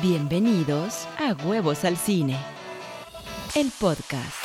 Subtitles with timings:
[0.00, 2.38] Bienvenidos a Huevos al Cine,
[3.54, 4.42] el podcast.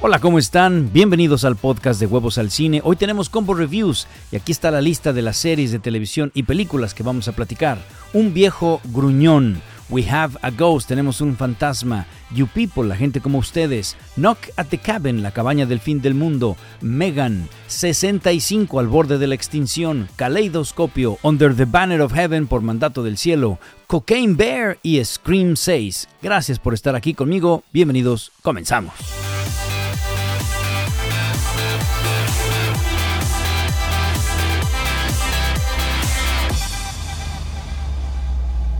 [0.00, 0.92] Hola, ¿cómo están?
[0.92, 2.80] Bienvenidos al podcast de Huevos al Cine.
[2.82, 6.42] Hoy tenemos combo reviews y aquí está la lista de las series de televisión y
[6.42, 7.78] películas que vamos a platicar.
[8.12, 12.06] Un viejo gruñón, We Have a Ghost, tenemos un fantasma.
[12.30, 13.96] You People, la gente como ustedes.
[14.16, 16.56] Knock at the Cabin, la cabaña del fin del mundo.
[16.80, 20.08] Megan, 65 al borde de la extinción.
[20.16, 23.58] Kaleidoscopio, Under the Banner of Heaven por mandato del cielo.
[23.86, 26.08] Cocaine Bear y Scream 6.
[26.22, 27.62] Gracias por estar aquí conmigo.
[27.72, 28.92] Bienvenidos, comenzamos.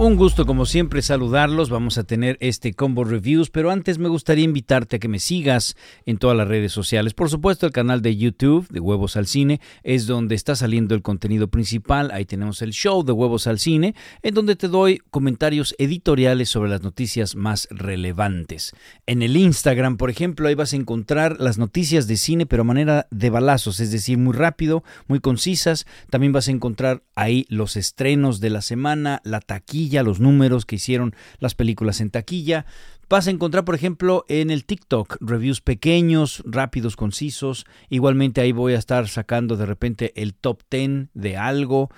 [0.00, 4.44] Un gusto como siempre saludarlos, vamos a tener este combo reviews, pero antes me gustaría
[4.44, 5.76] invitarte a que me sigas
[6.06, 7.14] en todas las redes sociales.
[7.14, 11.02] Por supuesto el canal de YouTube de Huevos al Cine es donde está saliendo el
[11.02, 15.74] contenido principal, ahí tenemos el show de Huevos al Cine, en donde te doy comentarios
[15.78, 18.76] editoriales sobre las noticias más relevantes.
[19.04, 22.64] En el Instagram, por ejemplo, ahí vas a encontrar las noticias de cine, pero a
[22.64, 25.86] manera de balazos, es decir, muy rápido, muy concisas.
[26.08, 30.76] También vas a encontrar ahí los estrenos de la semana, la taquilla, los números que
[30.76, 32.66] hicieron las películas en taquilla.
[33.08, 37.64] Vas a encontrar, por ejemplo, en el TikTok reviews pequeños, rápidos, concisos.
[37.88, 41.88] Igualmente ahí voy a estar sacando de repente el top 10 de algo.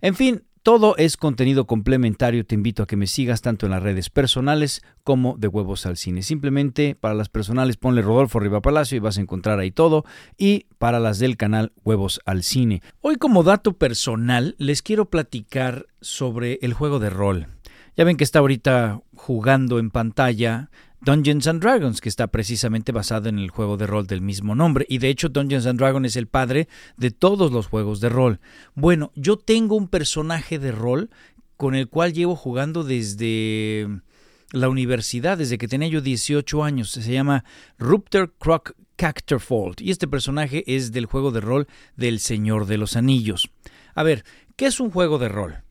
[0.00, 2.44] En fin, todo es contenido complementario.
[2.44, 5.96] Te invito a que me sigas tanto en las redes personales como de Huevos al
[5.96, 6.22] Cine.
[6.22, 10.04] Simplemente para las personales ponle Rodolfo Riva Palacio y vas a encontrar ahí todo.
[10.36, 12.82] Y para las del canal Huevos al Cine.
[13.00, 17.46] Hoy como dato personal les quiero platicar sobre el juego de rol.
[17.98, 23.28] Ya ven que está ahorita jugando en pantalla Dungeons and Dragons, que está precisamente basado
[23.28, 24.86] en el juego de rol del mismo nombre.
[24.88, 28.38] Y de hecho Dungeons and Dragons es el padre de todos los juegos de rol.
[28.76, 31.10] Bueno, yo tengo un personaje de rol
[31.56, 33.88] con el cual llevo jugando desde
[34.52, 36.92] la universidad, desde que tenía yo 18 años.
[36.92, 37.44] Se llama
[37.80, 39.80] Rupter Croc Cacterfold.
[39.80, 43.50] Y este personaje es del juego de rol del Señor de los Anillos.
[43.96, 44.24] A ver,
[44.54, 45.64] ¿qué es un juego de rol?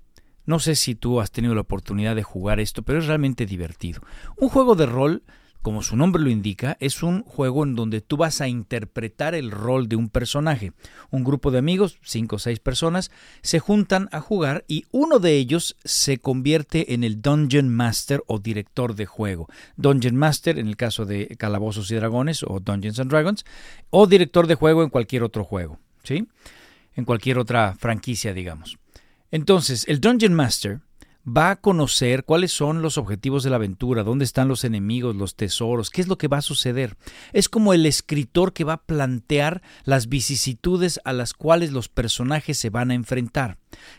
[0.48, 4.02] No sé si tú has tenido la oportunidad de jugar esto, pero es realmente divertido.
[4.38, 5.24] Un juego de rol,
[5.62, 9.52] como su nombre lo indica, es un juego en donde tú vas a interpretar el
[9.52, 10.72] rol de un personaje.
[11.10, 15.36] Un grupo de amigos, cinco o seis personas, se juntan a jugar y uno de
[15.36, 19.50] ellos se convierte en el Dungeon Master o director de juego.
[19.76, 23.46] Dungeon Master en el caso de Calabozos y Dragones o Dungeons and Dragons,
[23.90, 26.26] o director de juego en cualquier otro juego, ¿sí?
[26.96, 28.78] En cualquier otra franquicia, digamos.
[29.32, 30.82] Entonces, el Dungeon Master
[31.28, 35.36] va a conocer cuáles son los objetivos de la aventura, dónde están los enemigos, los
[35.36, 36.96] tesoros, qué es lo que va a suceder.
[37.34, 42.58] Es como el escritor que va a plantear las vicisitudes a las cuales los personajes
[42.58, 43.58] se van a enfrentar.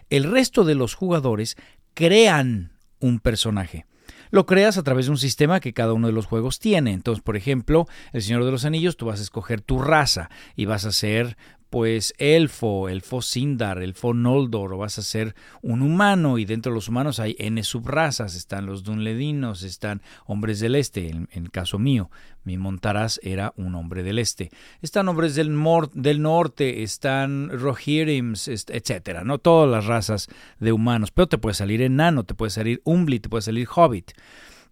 [0.09, 1.57] El resto de los jugadores
[1.93, 3.85] crean un personaje.
[4.31, 6.93] Lo creas a través de un sistema que cada uno de los juegos tiene.
[6.93, 10.67] Entonces, por ejemplo, El Señor de los Anillos, tú vas a escoger tu raza y
[10.67, 11.37] vas a ser
[11.71, 16.75] pues elfo, elfo Sindar, elfo Noldor, o vas a ser un humano, y dentro de
[16.75, 21.79] los humanos hay N subrazas, están los Dunledinos, están hombres del este, en, el caso
[21.79, 22.11] mío,
[22.45, 24.51] mi Montaraz era un hombre del este.
[24.81, 25.55] Están hombres del,
[25.93, 30.29] del norte, están Rohirrims, etcétera, no todas las razas
[30.59, 34.13] de humanos, pero te puede salir enano, te puede salir Umbli, te puede salir Hobbit.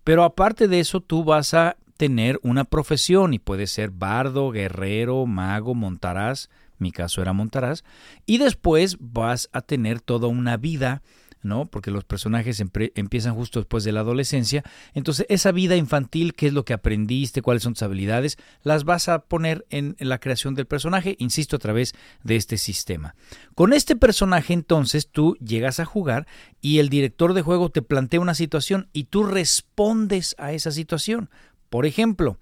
[0.05, 5.27] Pero aparte de eso, tú vas a tener una profesión y puede ser bardo, guerrero,
[5.27, 6.49] mago, montaraz,
[6.79, 7.85] mi caso era Montaraz,
[8.27, 11.03] y después vas a tener toda una vida,
[11.43, 11.67] ¿no?
[11.67, 14.65] Porque los personajes empiezan justo después de la adolescencia,
[14.95, 19.09] entonces esa vida infantil, qué es lo que aprendiste, cuáles son tus habilidades, las vas
[19.09, 23.15] a poner en, la creación del personaje, insisto, a través de este sistema.
[23.55, 26.27] Con este personaje entonces tú llegas a jugar
[26.61, 31.31] y el director de juego te plantea una situación y tú respondes a esa situación.
[31.71, 32.39] Por ejemplo,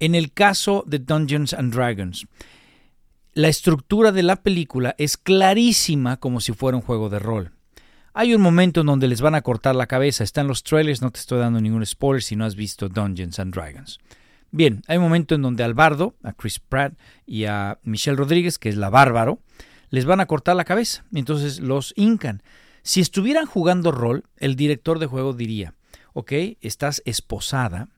[0.00, 2.26] en el caso de Dungeons and Dragons,
[3.34, 7.50] la estructura de la película es clarísima como si fuera un juego de rol.
[8.12, 11.10] Hay un momento en donde les van a cortar la cabeza, están los trailers, no
[11.10, 13.98] te estoy dando ningún spoiler si no has visto Dungeons and Dragons.
[14.52, 16.94] Bien, hay un momento en donde al bardo, a Chris Pratt
[17.26, 19.40] y a Michelle Rodríguez, que es la bárbaro,
[19.90, 22.40] les van a cortar la cabeza, entonces los hincan.
[22.82, 25.74] Si estuvieran jugando rol, el director de juego diría,
[26.12, 27.88] ok, estás esposada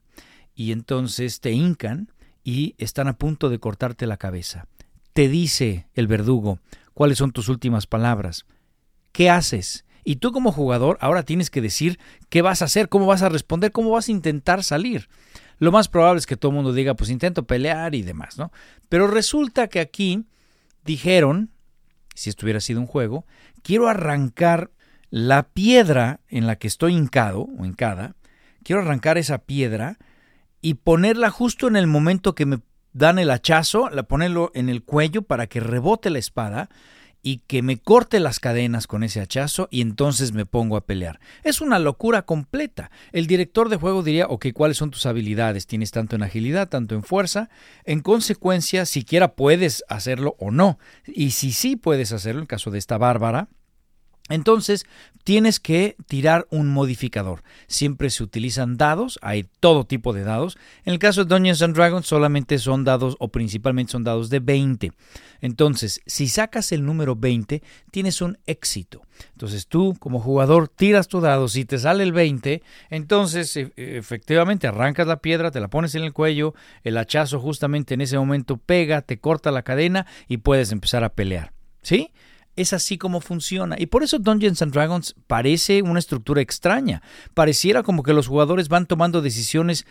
[0.55, 2.11] y entonces te hincan
[2.43, 4.67] y están a punto de cortarte la cabeza
[5.17, 6.59] te dice el verdugo
[6.93, 8.45] cuáles son tus últimas palabras.
[9.13, 9.87] ¿Qué haces?
[10.05, 11.99] Y tú como jugador ahora tienes que decir
[12.29, 15.09] qué vas a hacer, cómo vas a responder, cómo vas a intentar salir.
[15.57, 18.53] Lo más probable es que todo el mundo diga, pues intento pelear y demás, ¿no?
[18.91, 20.27] Pero resulta que aquí
[20.85, 21.51] dijeron,
[22.15, 23.25] si esto hubiera sido un juego,
[23.63, 24.71] quiero arrancar
[25.09, 28.17] la piedra en la que estoy hincado o hincada,
[28.63, 29.97] quiero arrancar esa piedra
[30.61, 32.61] y ponerla justo en el momento que me
[32.97, 36.71] dan el hachazo, la ponerlo en el cuello para que rebote la espada
[37.23, 41.21] y que me corte las cadenas con ese hachazo y entonces me pongo a pelear.
[41.43, 42.91] Es una locura completa.
[43.13, 45.67] El director de juego diría, ok, ¿cuáles son tus habilidades?
[45.67, 47.51] Tienes tanto en agilidad, tanto en fuerza.
[47.85, 50.79] En consecuencia, siquiera puedes hacerlo o no.
[51.07, 53.49] Y si sí puedes hacerlo, en caso de esta bárbara,
[54.29, 54.87] entonces,
[55.23, 57.43] tienes que tirar un modificador.
[57.69, 60.59] Siempre se utilizan dados, hay todo tipo de dados.
[60.85, 64.41] En el caso de Dungeons and Dragons solamente son dados o principalmente son dados de
[64.41, 64.93] 20.
[65.41, 69.03] Entonces, si sacas el número 20, tienes un éxito.
[69.33, 74.67] Entonces, tú como jugador tiras tu dado, si te sale el 20, entonces e, efectivamente
[74.67, 78.57] arrancas la piedra, te la pones en el cuello, el hachazo justamente en ese momento
[78.57, 81.53] pega, te corta la cadena y puedes empezar a pelear.
[81.83, 82.11] ¿Sí?
[82.57, 83.77] Es así como funciona.
[83.79, 87.03] Y por eso Dungeons and Dragons parece una estructura extraña.
[87.35, 89.87] Pareciera como que los jugadores van tomando decisiones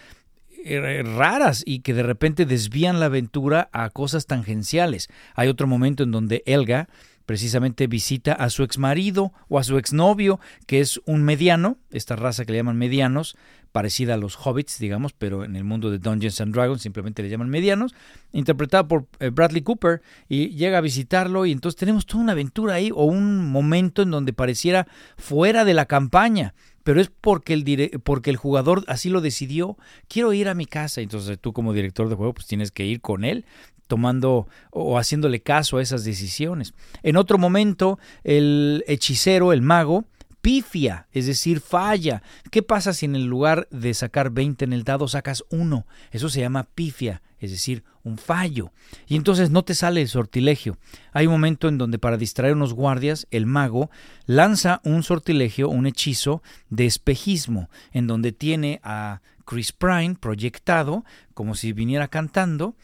[0.67, 5.09] eh, raras y que de repente desvían la aventura a cosas tangenciales.
[5.35, 6.89] Hay otro momento en donde Elga
[7.25, 12.45] precisamente visita a su exmarido o a su exnovio, que es un mediano, esta raza
[12.45, 13.35] que le llaman medianos,
[13.75, 17.27] parecida a los hobbits, digamos, pero en el mundo de Dungeons and Dragons simplemente le
[17.27, 17.93] llaman medianos,
[18.31, 22.75] interpretada por eh, Bradley Cooper, y llega a visitarlo y entonces tenemos toda una aventura
[22.75, 24.87] ahí o un momento en donde pareciera
[25.17, 26.53] fuera de la campaña,
[26.85, 29.75] pero es porque el, porque el jugador así lo decidió,
[30.07, 33.01] quiero ir a mi casa, entonces tú como director de juego pues tienes que ir
[33.01, 33.43] con él
[33.87, 36.73] tomando o haciéndole caso a esas decisiones.
[37.03, 40.05] En otro momento, el hechicero, el mago,
[40.45, 42.21] pifia, es decir, falla.
[42.51, 45.87] ¿Qué pasa si en el lugar de sacar 20 en el dado sacas 1?
[46.11, 48.71] Eso se llama pifia, es decir, un fallo.
[49.07, 50.77] Y entonces no te sale el sortilegio.
[51.13, 53.89] Hay un momento en donde para distraer unos guardias, el mago
[54.27, 61.55] lanza un sortilegio, un hechizo de espejismo, en donde tiene a Chris Pine proyectado como
[61.55, 62.75] si viniera cantando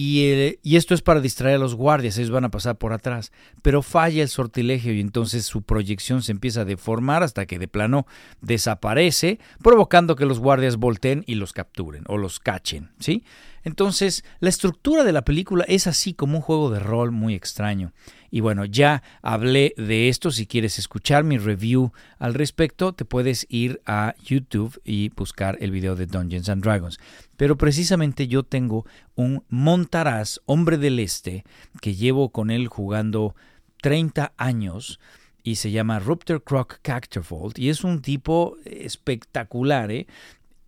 [0.00, 3.32] y, esto es para distraer a los guardias, ellos van a pasar por atrás.
[3.62, 7.66] Pero falla el sortilegio y entonces su proyección se empieza a deformar hasta que de
[7.66, 8.06] plano
[8.40, 12.90] desaparece, provocando que los guardias volteen y los capturen o los cachen.
[13.00, 13.24] ¿sí?
[13.64, 17.92] Entonces, la estructura de la película es así como un juego de rol muy extraño.
[18.30, 20.30] Y bueno, ya hablé de esto.
[20.30, 25.70] Si quieres escuchar mi review al respecto, te puedes ir a YouTube y buscar el
[25.70, 27.00] video de Dungeons and Dragons.
[27.38, 31.44] Pero precisamente yo tengo un Montaraz, hombre del este,
[31.80, 33.36] que llevo con él jugando
[33.80, 34.98] 30 años
[35.44, 39.92] y se llama Rupter Croc Cacterfold y es un tipo espectacular.
[39.92, 40.08] ¿eh?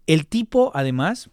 [0.07, 1.29] El tipo, además,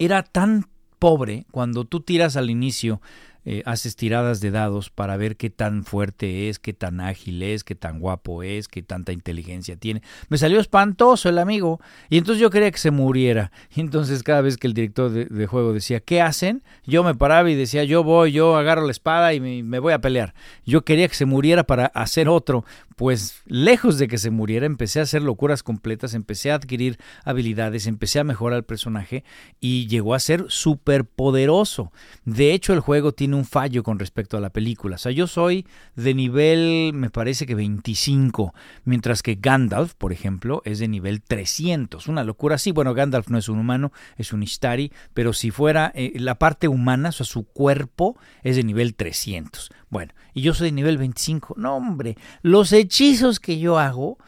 [0.00, 0.68] era tan
[0.98, 3.00] pobre cuando tú tiras al inicio
[3.48, 7.62] eh, haces tiradas de dados para ver qué tan fuerte es, qué tan ágil es,
[7.62, 10.02] qué tan guapo es, qué tanta inteligencia tiene.
[10.28, 13.52] Me salió espantoso el amigo y entonces yo quería que se muriera.
[13.74, 16.64] Y entonces cada vez que el director de, juego decía, ¿qué hacen?
[16.84, 20.00] Yo me paraba y decía, yo voy, yo agarro la espada y me voy a
[20.00, 20.34] pelear.
[20.64, 22.64] Yo quería que se muriera para hacer otro.
[22.96, 27.86] Pues lejos de que se muriera, empecé a hacer locuras completas, empecé a adquirir habilidades,
[27.86, 29.22] empecé a mejorar el personaje
[29.60, 31.92] y llegó a ser súper poderoso.
[32.24, 34.96] De hecho, el juego tiene un fallo con respecto a la película.
[34.96, 38.54] O sea, yo soy de nivel, me parece que 25,
[38.84, 42.08] mientras que Gandalf, por ejemplo, es de nivel 300.
[42.08, 42.72] Una locura así.
[42.72, 46.66] Bueno, Gandalf no es un humano, es un Istari, pero si fuera eh, la parte
[46.66, 49.70] humana, o sea, su cuerpo es de nivel 300.
[49.88, 51.54] Bueno, y yo soy de nivel 25.
[51.56, 54.18] No, hombre, los hechizos que yo hago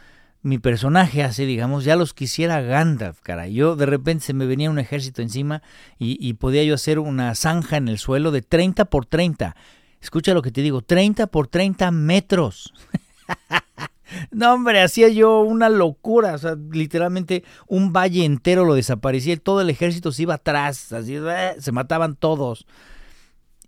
[0.42, 3.48] mi personaje hace, digamos, ya los quisiera Gandalf, cara.
[3.48, 5.62] Yo de repente se me venía un ejército encima
[5.98, 9.56] y, podía yo hacer una zanja en el suelo de 30 por 30.
[10.00, 12.72] Escucha lo que te digo, 30 por 30 metros.
[14.30, 16.34] no, hombre, hacía yo una locura.
[16.34, 20.92] O sea, literalmente un valle entero lo desaparecía y todo el ejército se iba atrás.
[20.92, 22.64] Así, eh, se mataban todos.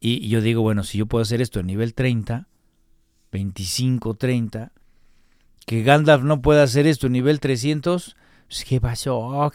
[0.00, 2.48] Y yo digo, bueno, si yo puedo hacer esto a nivel 30,
[3.32, 4.72] 25, 30,
[5.66, 8.16] que Gandalf no pueda hacer esto a nivel 300,
[8.48, 9.50] pues, ¿qué pasó,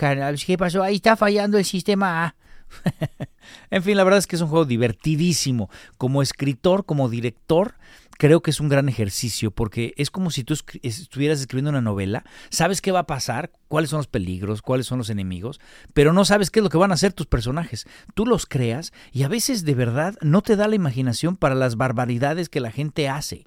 [0.45, 0.83] ¿Qué pasó?
[0.83, 2.35] Ahí está fallando el sistema.
[3.69, 5.69] en fin, la verdad es que es un juego divertidísimo.
[5.97, 7.75] Como escritor, como director,
[8.17, 12.24] creo que es un gran ejercicio porque es como si tú estuvieras escribiendo una novela,
[12.50, 15.60] sabes qué va a pasar, cuáles son los peligros, cuáles son los enemigos,
[15.93, 17.88] pero no sabes qué es lo que van a hacer tus personajes.
[18.13, 21.75] Tú los creas y a veces de verdad no te da la imaginación para las
[21.75, 23.45] barbaridades que la gente hace.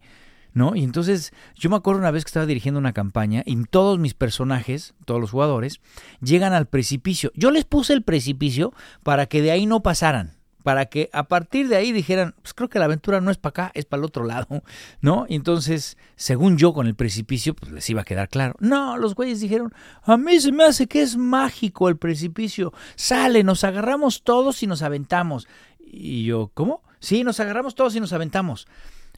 [0.55, 0.75] ¿no?
[0.75, 4.15] Y entonces yo me acuerdo una vez que estaba dirigiendo una campaña y todos mis
[4.15, 5.81] personajes, todos los jugadores,
[6.21, 7.31] llegan al precipicio.
[7.35, 8.73] Yo les puse el precipicio
[9.03, 10.38] para que de ahí no pasaran
[10.69, 13.49] para que a partir de ahí dijeran, pues creo que la aventura no es para
[13.49, 14.63] acá, es para el otro lado,
[15.01, 15.25] ¿no?
[15.27, 18.55] Y entonces, según yo con el precipicio, pues les iba a quedar claro.
[18.61, 19.73] No, los güeyes dijeron,
[20.03, 22.75] a mí se me hace que es mágico el precipicio.
[22.97, 25.49] Sale, nos agarramos todos y nos aventamos.
[25.81, 26.83] Y yo, ¿cómo?
[27.01, 28.69] Sí, nos agarramos todos y nos aventamos.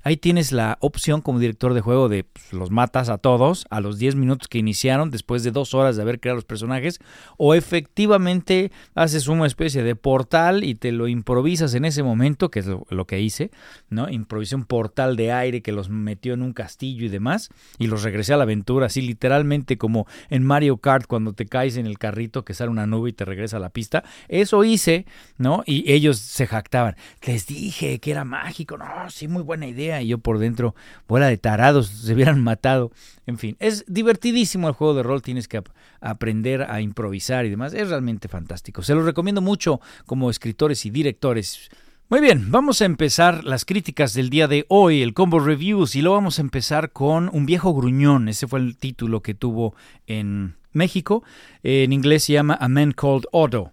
[0.02, 3.80] Ahí tienes la opción como director de juego de pues, los matas a todos a
[3.80, 7.00] los 10 minutos que iniciaron después de dos horas de haber creado los personajes
[7.36, 12.60] o efectivamente haces una especie de portal y te lo improvisas en ese momento, que
[12.60, 13.50] es lo, que hice,
[13.88, 14.08] ¿no?
[14.08, 18.02] Improvisé un portal de aire que los metió en un castillo y demás y los
[18.02, 21.98] regresé a la aventura, así literalmente como en Mario Kart cuando te caes en el
[21.98, 24.04] carrito que sale una nube y te regresa a la pista.
[24.28, 25.62] Eso hice, ¿no?
[25.66, 26.96] Y ellos se jactaban.
[27.26, 30.74] Les dije que era mágico, no, sí, muy buena idea y yo por dentro,
[31.08, 32.92] bola de tarados, se hubieran matado.
[33.26, 35.62] En fin, es divertidísimo el juego de rol, tienes que
[36.00, 37.74] aprender a improvisar y demás.
[37.74, 38.82] Es realmente fantástico.
[38.82, 41.70] Se lo recomiendo mucho como escritores y directores.
[42.10, 46.02] Muy bien, vamos a empezar las críticas del día de hoy, el Combo Reviews, y
[46.02, 48.28] lo vamos a empezar con Un viejo gruñón.
[48.28, 49.76] Ese fue el título que tuvo
[50.08, 51.22] en México.
[51.62, 53.72] En inglés se llama A Man Called Otto.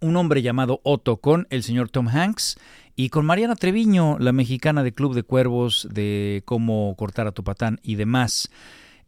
[0.00, 2.58] Un hombre llamado Otto con el señor Tom Hanks
[2.96, 7.44] y con Mariana Treviño, la mexicana de Club de Cuervos, de cómo cortar a tu
[7.44, 8.50] patán y demás.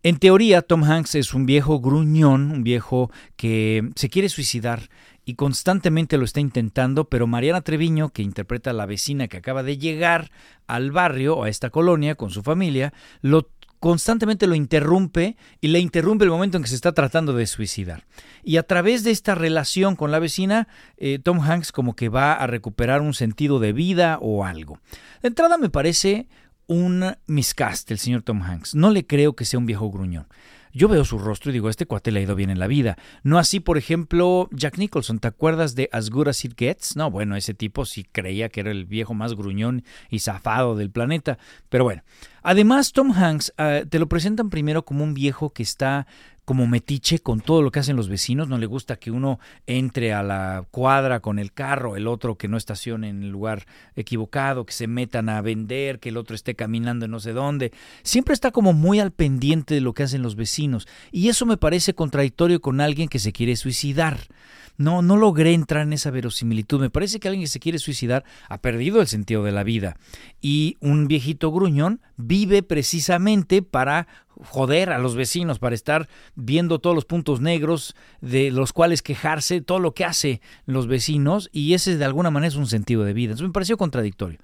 [0.02, 4.90] En teoría, Tom Hanks es un viejo gruñón, un viejo que se quiere suicidar
[5.24, 9.62] y constantemente lo está intentando, pero Mariana Treviño, que interpreta a la vecina que acaba
[9.62, 10.30] de llegar
[10.66, 12.92] al barrio, a esta colonia, con su familia,
[13.22, 13.48] lo
[13.80, 18.04] constantemente lo interrumpe y le interrumpe el momento en que se está tratando de suicidar.
[18.42, 22.32] Y a través de esta relación con la vecina, eh, Tom Hanks como que va
[22.32, 24.80] a recuperar un sentido de vida o algo.
[25.22, 26.28] De entrada me parece
[26.66, 28.74] un miscast el señor Tom Hanks.
[28.74, 30.28] No le creo que sea un viejo gruñón.
[30.72, 32.96] Yo veo su rostro y digo, este cuate le ha ido bien en la vida.
[33.22, 35.18] No así, por ejemplo, Jack Nicholson.
[35.18, 36.96] ¿Te acuerdas de As Good As It Gets?
[36.96, 40.90] No, bueno, ese tipo sí creía que era el viejo más gruñón y zafado del
[40.90, 41.38] planeta.
[41.68, 42.02] Pero bueno.
[42.42, 46.06] Además, Tom Hanks ah, te lo presentan primero como un viejo que está
[46.48, 50.14] como metiche con todo lo que hacen los vecinos, no le gusta que uno entre
[50.14, 54.64] a la cuadra con el carro, el otro que no estacione en el lugar equivocado,
[54.64, 57.74] que se metan a vender, que el otro esté caminando en no sé dónde.
[58.02, 61.58] Siempre está como muy al pendiente de lo que hacen los vecinos y eso me
[61.58, 64.18] parece contradictorio con alguien que se quiere suicidar.
[64.78, 66.80] No, no logré entrar en esa verosimilitud.
[66.80, 69.96] Me parece que alguien que se quiere suicidar ha perdido el sentido de la vida.
[70.40, 74.06] Y un viejito gruñón vive precisamente para
[74.44, 79.60] joder a los vecinos, para estar viendo todos los puntos negros de los cuales quejarse,
[79.60, 83.12] todo lo que hace los vecinos, y ese de alguna manera es un sentido de
[83.12, 83.32] vida.
[83.32, 84.38] Entonces me pareció contradictorio.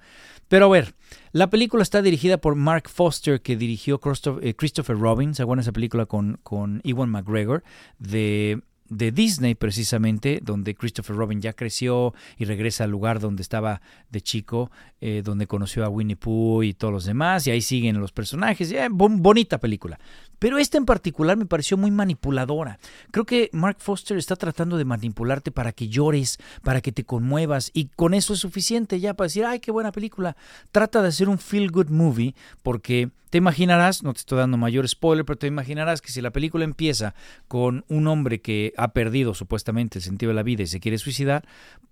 [0.47, 0.93] Pero a ver,
[1.31, 3.99] la película está dirigida por Mark Foster, que dirigió
[4.41, 7.63] eh, Christopher Robin, ¿se esa película con, con Ewan McGregor?
[7.97, 13.81] De de Disney precisamente, donde Christopher Robin ya creció y regresa al lugar donde estaba
[14.09, 17.99] de chico, eh, donde conoció a Winnie Pooh y todos los demás, y ahí siguen
[17.99, 18.71] los personajes.
[18.71, 19.99] Eh, bonita película.
[20.39, 22.79] Pero esta en particular me pareció muy manipuladora.
[23.11, 27.71] Creo que Mark Foster está tratando de manipularte para que llores, para que te conmuevas,
[27.73, 30.35] y con eso es suficiente ya para decir, ay, qué buena película.
[30.71, 34.87] Trata de hacer un feel good movie, porque te imaginarás, no te estoy dando mayor
[34.87, 37.15] spoiler, pero te imaginarás que si la película empieza
[37.49, 40.97] con un hombre que ha perdido supuestamente el sentido de la vida y se quiere
[40.97, 41.45] suicidar,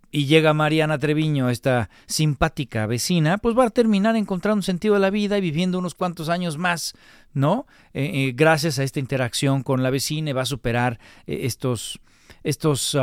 [0.09, 5.01] y llega Mariana Treviño, esta simpática vecina, pues va a terminar encontrando un sentido de
[5.01, 6.93] la vida y viviendo unos cuantos años más,
[7.33, 7.67] ¿no?
[7.93, 10.97] Eh, eh, gracias a esta interacción con la vecina va a superar
[11.27, 11.99] eh, estos,
[12.45, 12.97] estos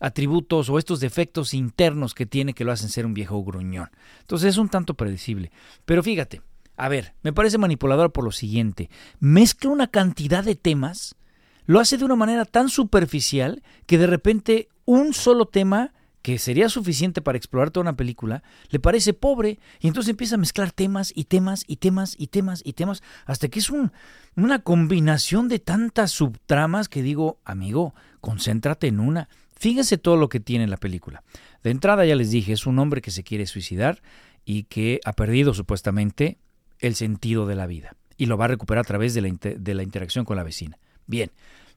[0.00, 3.90] atributos o estos defectos internos que tiene que lo hacen ser un viejo gruñón.
[4.20, 5.50] Entonces es un tanto predecible.
[5.84, 6.40] Pero fíjate,
[6.76, 8.90] a ver, me parece manipulador por lo siguiente.
[9.18, 11.16] Mezcla una cantidad de temas,
[11.64, 15.92] lo hace de una manera tan superficial que de repente un solo tema
[16.26, 20.38] que sería suficiente para explorar toda una película, le parece pobre y entonces empieza a
[20.38, 23.92] mezclar temas y temas y temas y temas y temas hasta que es un,
[24.34, 29.28] una combinación de tantas subtramas que digo, amigo, concéntrate en una.
[29.56, 31.22] Fíjense todo lo que tiene la película.
[31.62, 34.02] De entrada ya les dije, es un hombre que se quiere suicidar
[34.44, 36.38] y que ha perdido supuestamente
[36.80, 39.74] el sentido de la vida y lo va a recuperar a través de la, de
[39.74, 40.78] la interacción con la vecina.
[41.06, 41.30] Bien,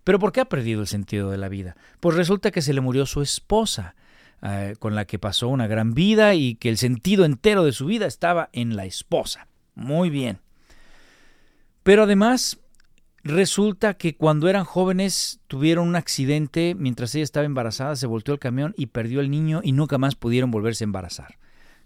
[0.04, 1.76] pero ¿por qué ha perdido el sentido de la vida?
[2.00, 3.96] Pues resulta que se le murió su esposa,
[4.42, 7.86] eh, con la que pasó una gran vida y que el sentido entero de su
[7.86, 9.48] vida estaba en la esposa.
[9.76, 10.40] Muy bien.
[11.84, 12.60] Pero además
[13.24, 18.40] resulta que cuando eran jóvenes tuvieron un accidente mientras ella estaba embarazada, se volteó el
[18.40, 21.38] camión y perdió el niño y nunca más pudieron volverse a embarazar.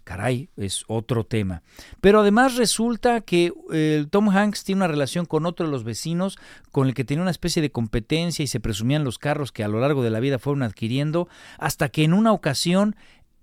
[0.04, 1.62] Caray, es otro tema.
[2.00, 6.38] Pero además resulta que eh, Tom Hanks tiene una relación con otro de los vecinos
[6.70, 9.68] con el que tenía una especie de competencia y se presumían los carros que a
[9.68, 12.96] lo largo de la vida fueron adquiriendo, hasta que en una ocasión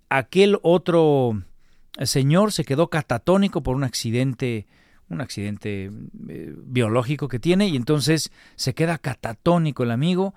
[0.09, 1.41] aquel otro
[2.03, 4.67] señor se quedó catatónico por un accidente
[5.09, 5.91] un accidente
[6.29, 10.33] eh, biológico que tiene y entonces se queda catatónico el amigo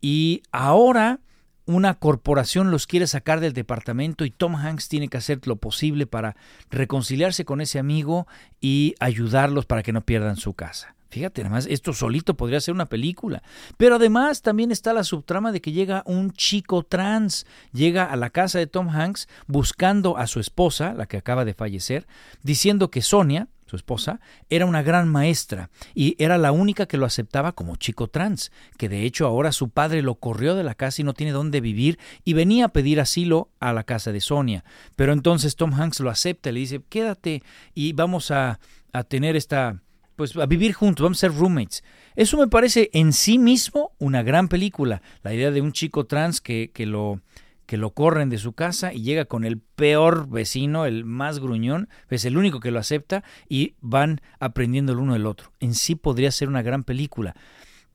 [0.00, 1.20] y ahora
[1.66, 6.06] una corporación los quiere sacar del departamento y Tom Hanks tiene que hacer lo posible
[6.06, 6.36] para
[6.70, 8.26] reconciliarse con ese amigo
[8.60, 10.94] y ayudarlos para que no pierdan su casa.
[11.08, 13.42] Fíjate, además, esto solito podría ser una película.
[13.76, 18.30] Pero además también está la subtrama de que llega un chico trans, llega a la
[18.30, 22.06] casa de Tom Hanks buscando a su esposa, la que acaba de fallecer,
[22.42, 27.06] diciendo que Sonia, su esposa, era una gran maestra y era la única que lo
[27.06, 31.02] aceptaba como chico trans, que de hecho ahora su padre lo corrió de la casa
[31.02, 34.64] y no tiene dónde vivir y venía a pedir asilo a la casa de Sonia.
[34.94, 37.42] Pero entonces Tom Hanks lo acepta le dice, quédate
[37.74, 38.60] y vamos a,
[38.92, 39.82] a tener esta,
[40.14, 41.82] pues a vivir juntos, vamos a ser roommates.
[42.14, 46.40] Eso me parece en sí mismo una gran película, la idea de un chico trans
[46.40, 47.20] que, que lo
[47.66, 51.88] que lo corren de su casa y llega con el peor vecino, el más gruñón,
[52.08, 55.52] es el único que lo acepta y van aprendiendo el uno del otro.
[55.60, 57.34] En sí podría ser una gran película.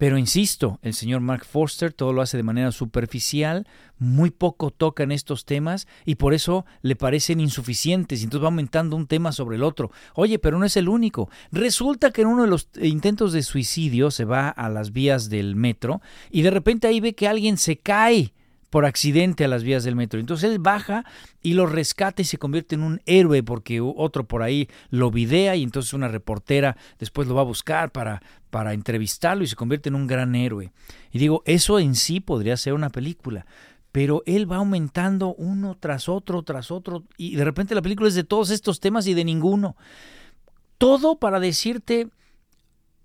[0.02, 3.68] Pero insisto, el señor Mark Forster todo lo hace de manera superficial,
[4.00, 8.48] muy poco toca en estos temas y por eso le parecen insuficientes y entonces va
[8.48, 9.92] aumentando un tema sobre el otro.
[10.16, 11.30] Oye, pero no es el único.
[11.52, 15.56] Resulta que en uno de los intentos de suicidio se va a las vías del
[15.56, 16.02] metro
[16.32, 18.34] y de repente ahí ve que alguien se cae
[18.72, 20.20] por accidente a las vías del metro.
[20.20, 21.06] Entonces él baja
[21.44, 25.56] y lo rescata y se convierte en un héroe porque otro por ahí lo videa
[25.58, 29.90] y entonces una reportera después lo va a buscar para, para entrevistarlo y se convierte
[29.90, 30.72] en un gran héroe.
[31.12, 33.46] Y digo, eso en sí podría ser una película.
[33.92, 38.16] Pero él va aumentando uno tras otro, tras otro, y de repente la película es
[38.16, 39.76] de todos estos temas y de ninguno.
[40.78, 42.08] Todo para decirte,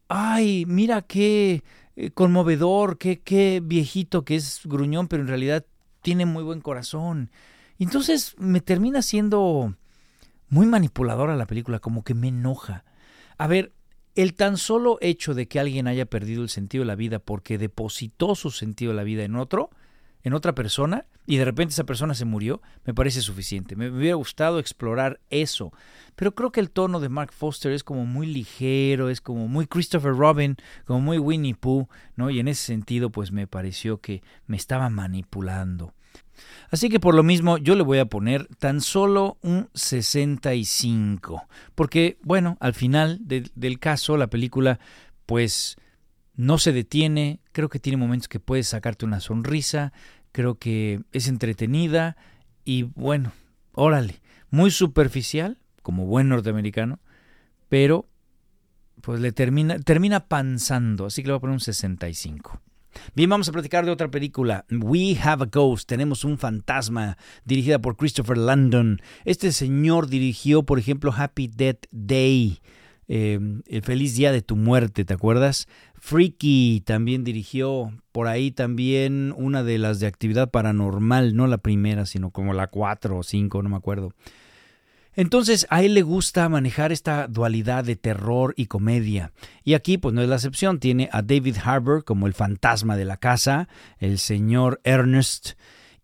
[0.07, 1.65] ay, mira qué
[1.97, 5.65] eh, conmovedor, qué, qué viejito que es gruñón, pero en realidad
[6.03, 7.31] tiene muy buen corazón.
[7.79, 9.75] Entonces me termina siendo
[10.49, 12.85] muy manipuladora la película, como que me enoja.
[13.39, 13.73] A ver,
[14.15, 17.59] el tan solo hecho de que alguien haya perdido el sentido de la vida porque
[17.59, 19.71] depositó su sentido de la vida en otro,
[20.27, 23.77] en otra persona, y de repente esa persona se murió, me parece suficiente.
[23.77, 25.73] Me hubiera gustado explorar eso.
[26.17, 29.69] Pero creo que el tono de Mark Foster es como muy ligero, es como muy
[29.69, 32.29] Christopher Robin, como muy Winnie Pooh, ¿no?
[32.29, 35.95] Y en ese sentido, pues me pareció que me estaba manipulando.
[36.73, 41.47] Así que por lo mismo yo le voy a poner tan solo un 65.
[41.77, 44.81] Porque, bueno, al final del caso, la película,
[45.25, 45.77] pues
[46.37, 49.93] no se detiene, creo que tiene momentos que puedes sacarte una sonrisa,
[50.37, 52.15] creo que es entretenida
[52.63, 53.33] y bueno,
[53.73, 54.21] órale,
[54.51, 57.01] muy superficial, como buen norteamericano,
[57.71, 58.07] pero
[59.01, 62.61] pues le termina, termina panzando, así que le voy a poner un 65.
[63.15, 67.79] Bien, vamos a platicar de otra película, We Have a Ghost, tenemos un fantasma, dirigida
[67.79, 69.01] por Christopher Landon.
[69.25, 72.61] Este señor dirigió, por ejemplo, Happy Death Day,
[73.09, 75.69] eh, El feliz día de tu muerte, ¿te acuerdas?
[75.95, 82.07] Freaky también dirigió, por ahí también una de las de actividad paranormal, no la primera,
[82.07, 84.13] sino como la 4 o 5, no me acuerdo.
[85.15, 89.33] Entonces a él le gusta manejar esta dualidad de terror y comedia.
[89.65, 93.07] Y aquí pues no es la excepción, tiene a David Harbour como el fantasma de
[93.07, 95.55] la casa, el señor Ernest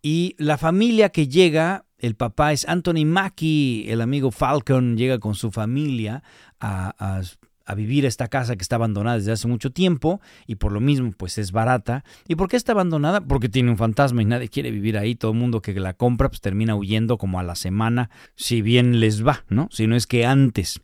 [0.03, 5.37] y la familia que llega, el papá es Anthony Mackie, el amigo Falcon llega con
[5.37, 6.25] su familia
[6.63, 7.23] a, a
[7.67, 11.13] a vivir esta casa que está abandonada desde hace mucho tiempo y por lo mismo
[11.17, 12.05] pues es barata.
[12.29, 13.21] ¿Y por qué está abandonada?
[13.21, 15.15] Porque tiene un fantasma y nadie quiere vivir ahí.
[15.15, 19.01] Todo el mundo que la compra pues termina huyendo como a la semana, si bien
[19.01, 19.69] les va, ¿no?
[19.71, 20.81] Si no es que antes.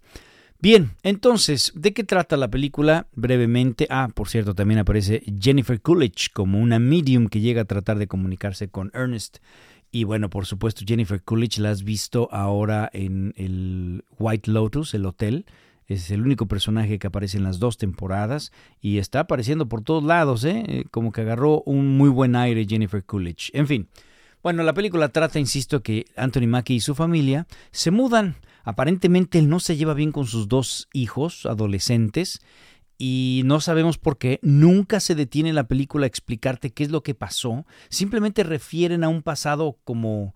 [0.61, 3.07] Bien, entonces, ¿de qué trata la película?
[3.15, 7.99] Brevemente, ah, por cierto, también aparece Jennifer Coolidge como una medium que llega a tratar
[7.99, 9.39] de comunicarse con Ernest.
[9.93, 15.07] Y bueno, por supuesto, Jennifer Coolidge la has visto ahora en el White Lotus, el
[15.07, 15.47] hotel,
[15.89, 20.05] es el único personaje que aparece en las dos temporadas y está apareciendo por todos
[20.05, 20.65] lados, ¿eh?
[20.69, 20.85] ¿eh?
[20.91, 23.51] Como que agarró un muy buen aire Jennifer Coolidge.
[23.55, 23.89] En fin.
[24.43, 28.37] Bueno, la película trata, insisto, que Anthony Mackie y su familia se mudan.
[28.63, 32.41] Aparentemente él no se lleva bien con sus dos hijos adolescentes
[32.99, 34.39] y no sabemos por qué.
[34.43, 37.67] Nunca se detiene la película a explicarte qué es lo que pasó.
[37.89, 40.35] Simplemente refieren a un pasado como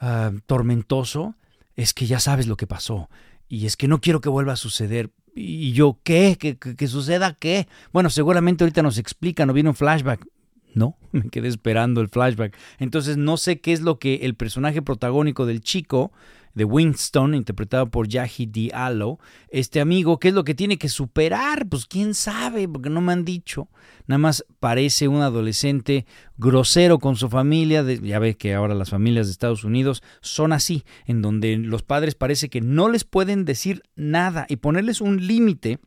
[0.00, 1.36] ah, tormentoso.
[1.76, 3.08] Es que ya sabes lo que pasó
[3.48, 5.10] y es que no quiero que vuelva a suceder.
[5.34, 6.36] ¿Y yo qué?
[6.36, 7.68] ¿Que, suceda qué?
[7.92, 10.26] Bueno, seguramente ahorita nos explican, o viene un flashback.
[10.74, 12.56] No, me quedé esperando el flashback.
[12.78, 16.12] Entonces no sé qué es lo que el personaje protagónico del chico,
[16.58, 19.18] de Winston, interpretado por Yahi Diallo,
[19.48, 21.68] este amigo, ¿qué es lo que tiene que superar?
[21.68, 23.68] Pues quién sabe, porque no me han dicho.
[24.06, 26.04] Nada más parece un adolescente
[26.36, 27.82] grosero con su familia.
[27.82, 32.14] ya ve que ahora las familias de Estados Unidos son así, en donde los padres
[32.14, 35.78] parece que no les pueden decir nada y ponerles un límite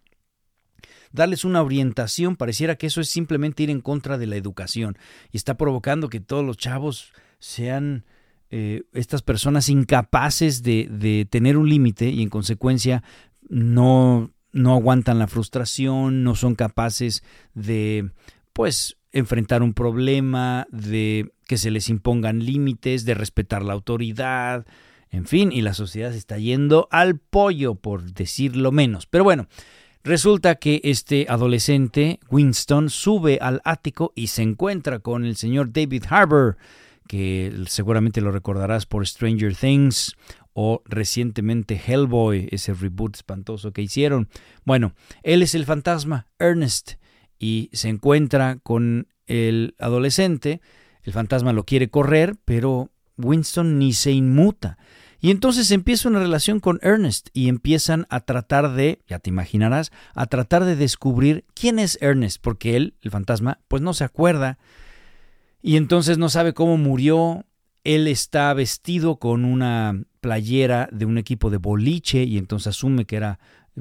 [1.14, 4.98] darles una orientación, pareciera que eso es simplemente ir en contra de la educación
[5.30, 8.06] y está provocando que todos los chavos sean
[8.52, 13.02] eh, estas personas incapaces de, tener un límite y en consecuencia
[13.48, 18.12] no, no aguantan la frustración, no son capaces de,
[18.54, 24.66] pues, enfrentar un problema, de que se les impongan límites, de respetar la autoridad,
[25.10, 29.06] en fin, y la sociedad se está yendo al pollo, por decirlo menos.
[29.06, 29.48] Pero bueno,
[30.04, 36.06] Resulta que este adolescente, Winston, sube al ático y se encuentra con el señor David
[36.10, 36.58] Harbour,
[37.08, 40.16] que seguramente lo recordarás por Stranger Things
[40.54, 44.30] o recientemente Hellboy, ese reboot espantoso que hicieron.
[44.66, 46.94] Bueno, él es el fantasma, Ernest,
[47.40, 50.62] y se encuentra con el adolescente.
[51.04, 54.78] El fantasma lo quiere correr, pero Winston ni se inmuta.
[55.24, 59.92] Y entonces empieza una relación con Ernest y empiezan a tratar de, ya te imaginarás,
[60.16, 64.58] a tratar de descubrir quién es Ernest, porque él, el fantasma, pues no se acuerda
[65.62, 67.46] y entonces no sabe cómo murió.
[67.84, 73.16] Él está vestido con una playera de un equipo de boliche y entonces asume que
[73.16, 73.40] era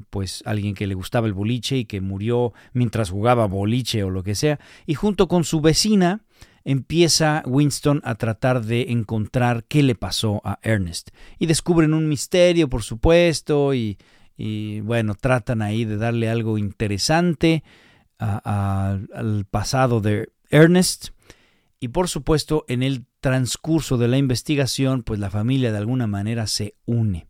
[0.09, 4.23] pues alguien que le gustaba el boliche y que murió mientras jugaba boliche o lo
[4.23, 4.59] que sea.
[4.87, 6.23] Y junto con su vecina,
[6.65, 11.11] empieza Winston a tratar de encontrar qué le pasó a Ernest.
[11.39, 13.99] Y descubren un misterio, por supuesto, y,
[14.83, 17.65] bueno, tratan ahí de darle algo interesante
[18.19, 21.09] al pasado de Ernest.
[21.81, 26.47] Y por supuesto, en el transcurso de la investigación, pues la familia de alguna manera
[26.47, 27.27] se une.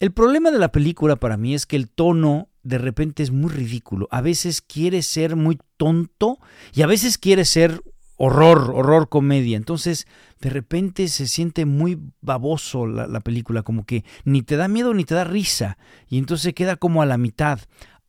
[0.00, 3.50] El problema de la película para mí es que el tono de repente es muy
[3.50, 4.08] ridículo.
[4.10, 6.38] A veces quiere ser muy tonto
[6.72, 7.82] y a veces quiere ser
[8.16, 9.56] horror, horror comedia.
[9.56, 10.06] Entonces,
[10.40, 15.04] de repente se siente muy baboso la, película, como que ni te da miedo ni
[15.04, 15.78] te da risa.
[16.08, 17.60] Y entonces queda como a la mitad.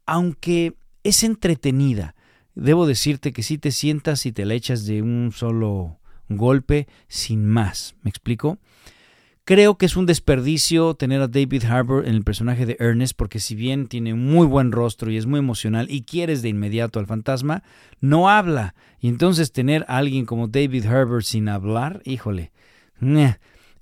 [0.06, 2.16] Aunque es entretenida,
[2.56, 7.46] debo decirte que si te sientas y te la echas de un solo golpe, sin
[7.46, 7.96] más.
[8.04, 8.60] ¿Me explico?
[9.50, 13.40] Creo que es un desperdicio tener a David Harbour en el personaje de Ernest porque
[13.40, 17.08] si bien tiene muy buen rostro y es muy emocional y quieres de inmediato al
[17.08, 17.64] fantasma,
[18.00, 18.76] no habla.
[19.00, 22.52] Y entonces tener a alguien como David Harbour sin hablar, híjole.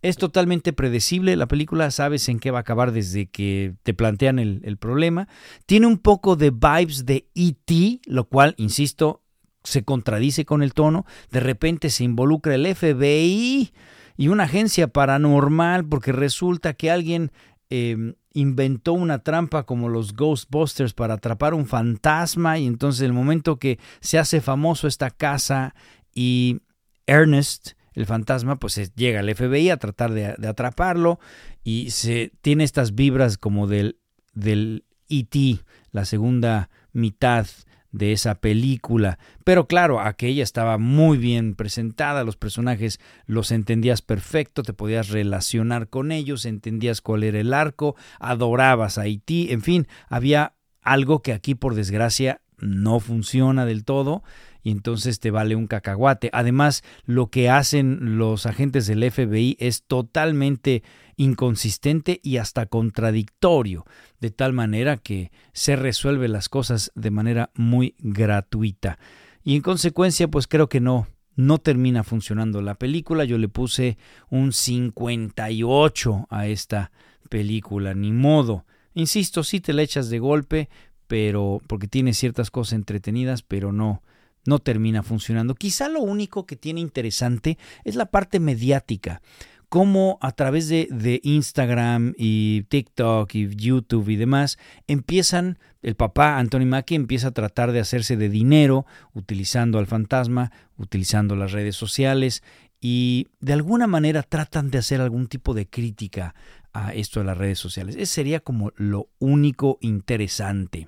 [0.07, 4.39] Es totalmente predecible la película, sabes en qué va a acabar desde que te plantean
[4.39, 5.27] el, problema.
[5.65, 9.21] Tiene un poco de vibes de E.T., lo cual, insisto,
[9.65, 11.05] se contradice con el tono.
[11.29, 13.73] De repente se involucra el FBI
[14.15, 17.33] y una agencia paranormal porque resulta que alguien
[17.69, 23.59] em, inventó una trampa como los Ghostbusters para atrapar un fantasma y entonces el momento
[23.59, 25.75] que se hace famoso esta casa
[26.15, 26.61] y
[27.07, 31.19] Ernest, el fantasma, pues llega al FBI a tratar de, atraparlo
[31.63, 33.97] y se tiene estas vibras como del,
[34.35, 37.47] del E.T., la segunda mitad
[37.91, 39.17] de esa película.
[39.43, 45.89] Pero claro, aquella estaba muy bien presentada, los personajes los entendías perfecto, te podías relacionar
[45.89, 51.33] con ellos, entendías cuál era el arco, adorabas a Haití, en fin, había algo que
[51.33, 54.23] aquí por desgracia no funciona del todo
[54.67, 56.29] y entonces te vale un cacahuate.
[56.33, 60.83] Además, lo que hacen los agentes del FBI es totalmente
[61.15, 63.85] inconsistente y hasta contradictorio,
[64.19, 68.99] de tal manera que se resuelve las cosas de manera muy gratuita.
[69.41, 73.23] Y en consecuencia, pues creo que no, no termina funcionando la película.
[73.23, 73.97] Yo le puse
[74.29, 76.91] un 58 a esta
[77.29, 78.65] película, ni modo.
[78.93, 80.67] Insisto, sí te la echas de golpe,
[81.07, 84.03] pero porque tiene ciertas cosas entretenidas, pero no,
[84.47, 85.53] no termina funcionando.
[85.55, 89.21] Quizá lo único que tiene interesante es la parte mediática.
[89.69, 94.57] Cómo a través de, Instagram y TikTok y YouTube y demás
[94.87, 100.53] empiezan, el papá Anthony Mackie empieza a tratar de hacerse de dinero utilizando al fantasma,
[100.77, 102.43] utilizando las redes sociales
[102.79, 106.33] y de alguna manera tratan de hacer algún tipo de crítica
[106.71, 107.95] a esto de las redes sociales.
[107.95, 110.87] Ese sería como lo único interesante.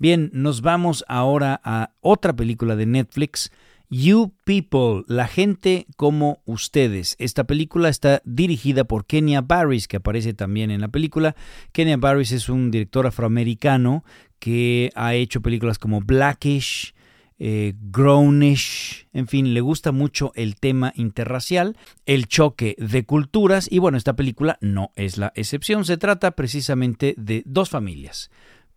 [0.00, 3.52] Bien, nos vamos ahora a otra película de Netflix,
[3.90, 7.16] You People, la gente como ustedes.
[7.18, 11.36] Esta película está dirigida por Kenya Barris, que aparece también en la película.
[11.72, 14.02] Kenya Barris es un director afroamericano
[14.38, 16.94] que ha hecho películas como Blackish,
[17.38, 23.80] eh, grownish, en fin, le gusta mucho el tema interracial, el choque de culturas y
[23.80, 28.30] bueno, esta película no es la excepción, se trata precisamente de dos familias.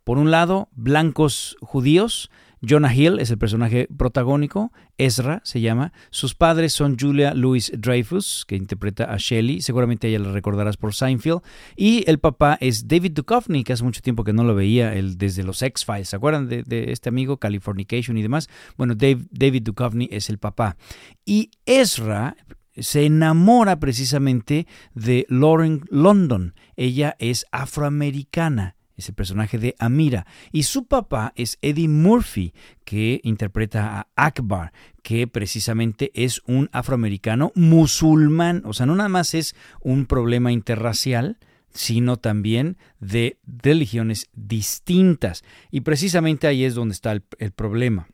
[0.04, 2.30] Por un lado, blancos judíos,
[2.66, 5.92] Jonah Hill es el personaje protagónico, Ezra se llama.
[6.10, 10.94] Sus padres son Julia Louis Dreyfus, que interpreta a Shelley, seguramente ella la recordarás por
[10.94, 11.40] Seinfeld,
[11.76, 15.18] y el papá es David Duchovny, que hace mucho tiempo que no lo veía él,
[15.18, 16.08] desde los X-Files.
[16.08, 18.48] ¿Se acuerdan de, este amigo, Californication y demás?
[18.76, 20.76] Bueno, David Duchovny es el papá.
[21.24, 22.36] Y Ezra
[22.76, 26.54] se enamora precisamente de Lauren London.
[26.76, 30.26] Ella es afroamericana es el personaje de Amira.
[30.52, 32.52] Y su papá es Eddie Murphy,
[32.84, 38.62] que interpreta a Akbar, que precisamente es un afroamericano musulmán.
[38.64, 41.38] O sea, no nada más es un problema interracial,
[41.72, 45.44] sino también de religiones distintas.
[45.70, 48.08] Y precisamente ahí es donde está el, el problema.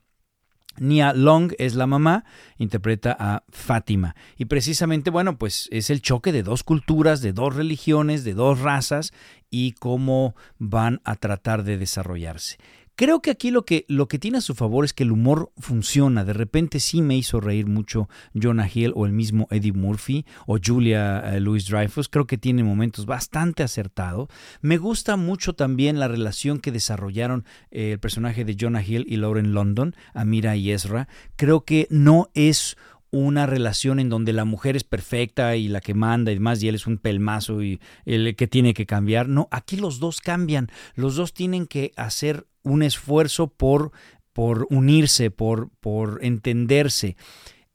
[0.77, 2.23] Nia Long es la mamá,
[2.57, 4.15] interpreta a Fátima.
[4.37, 8.59] Y precisamente, bueno, pues es el choque de dos culturas, de dos religiones, de dos
[8.59, 9.13] razas
[9.49, 12.57] y cómo van a tratar de desarrollarse.
[12.95, 15.51] Creo que aquí lo que, lo que tiene a su favor es que el humor
[15.57, 16.23] funciona.
[16.23, 20.57] De repente sí me hizo reír mucho Jonah Hill o el mismo Eddie Murphy o
[20.63, 22.09] Julia eh, Louis Dreyfus.
[22.09, 24.27] Creo que tiene momentos bastante acertados.
[24.61, 29.17] Me gusta mucho también la relación que desarrollaron eh, el personaje de Jonah Hill y
[29.17, 31.07] Lauren London, Amira y Ezra.
[31.37, 32.77] Creo que no es
[33.11, 36.69] una relación en donde la mujer es perfecta y la que manda y demás, y
[36.69, 39.27] él es un pelmazo y el que tiene que cambiar.
[39.27, 43.91] No, aquí los dos cambian, los dos tienen que hacer un esfuerzo por,
[44.33, 47.15] por unirse, por, por entenderse.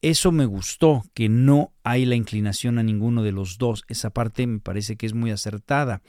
[0.03, 3.83] Eso me gustó, que no hay la inclinación a ninguno de los dos.
[3.89, 6.03] Esa parte me parece que es muy acertada.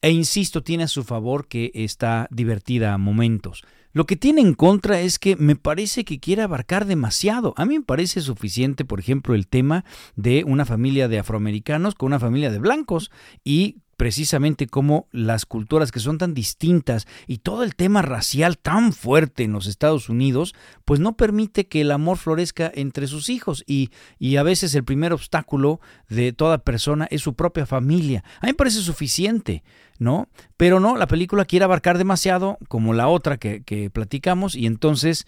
[0.00, 3.62] E insisto, tiene a su favor que está divertida a momentos.
[3.92, 7.54] Lo que tiene en contra es que me parece que quiere abarcar demasiado.
[7.56, 9.84] A mí me parece suficiente, por ejemplo, el tema
[10.16, 13.10] de una familia de afroamericanos con una familia de blancos
[13.42, 18.92] y precisamente cómo las culturas que son tan distintas y todo el tema racial tan
[18.92, 20.54] fuerte en los Estados Unidos,
[20.84, 24.84] pues no permite que el amor florezca entre sus hijos y, y a veces el
[24.84, 28.22] primer obstáculo de toda persona es su propia familia.
[28.40, 29.64] A mí me parece suficiente,
[29.98, 30.28] ¿no?
[30.56, 35.26] Pero no, la película quiere abarcar demasiado como la otra que, que platicamos y entonces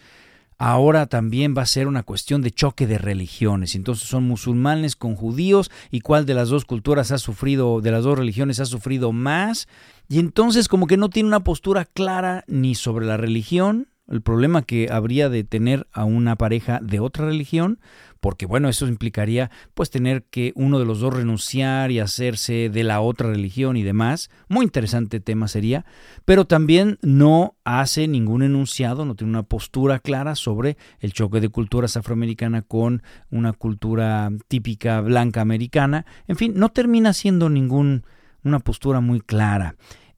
[0.59, 3.75] ahora también va a ser una cuestión de choque de religiones.
[3.75, 8.05] Entonces son musulmanes con judíos y cuál de las dos culturas ha sufrido, de las
[8.05, 9.68] dos religiones ha sufrido más.
[10.09, 14.62] Y entonces como que no tiene una postura clara ni sobre la religión, el problema
[14.62, 17.79] que habría de tener a una pareja de otra religión,
[18.21, 22.85] porque bueno, eso implicaría pues tener que uno de los dos renunciar y hacerse de
[22.85, 24.31] la otra religión y demás.
[24.49, 25.85] Muy interesante tema sería,
[26.25, 31.49] pero también no hace ningún enunciado, no tiene una postura clara sobre el choque de
[31.49, 36.07] culturas afroamericana con una cultura típica blanca americana.
[36.27, 38.05] En fin, no termina siendo ningún
[38.42, 39.77] una postura muy clara.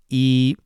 [0.09, 0.57] Y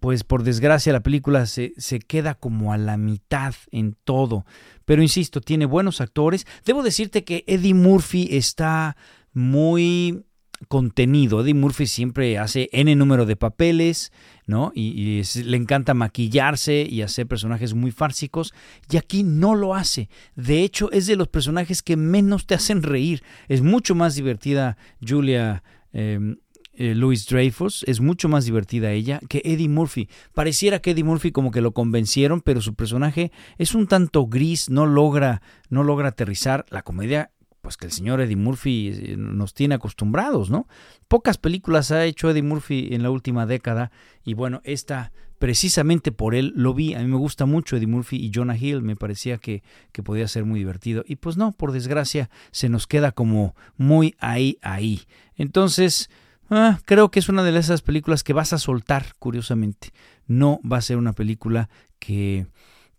[0.00, 4.46] pues por desgracia la película se, se, queda como a la mitad en todo.
[4.84, 6.46] Pero insisto, tiene buenos actores.
[6.64, 8.96] Debo decirte que Eddie Murphy está
[9.32, 10.24] muy
[10.68, 11.40] contenido.
[11.40, 14.12] Eddie Murphy siempre hace N número de papeles,
[14.46, 14.72] ¿no?
[14.74, 18.54] Y, le encanta maquillarse y hacer personajes muy fársicos.
[18.90, 20.08] Y aquí no lo hace.
[20.34, 23.22] De hecho, es de los personajes que menos te hacen reír.
[23.48, 26.36] Es mucho más divertida Julia em,
[26.76, 30.08] eh, Louis Dreyfus, es mucho más divertida ella que Eddie Murphy.
[30.32, 34.70] Pareciera que Eddie Murphy como que lo convencieron, pero su personaje es un tanto gris,
[34.70, 36.66] no logra, no logra aterrizar.
[36.70, 40.66] La comedia, pues que el señor Eddie Murphy eh, nos tiene acostumbrados, ¿no?
[41.08, 43.92] Pocas películas ha hecho Eddie Murphy en la última década
[44.24, 46.94] y bueno, esta precisamente por él lo vi.
[46.94, 50.26] A mí me gusta mucho Eddie Murphy y Jonah Hill, me parecía que, que podía
[50.26, 51.04] ser muy divertido.
[51.06, 55.02] Y pues no, por desgracia, se nos queda como muy ahí, ahí.
[55.36, 56.08] Entonces,
[56.50, 59.92] Ah, creo que es una de esas películas que vas a soltar, curiosamente.
[60.26, 62.46] No va a ser una película que,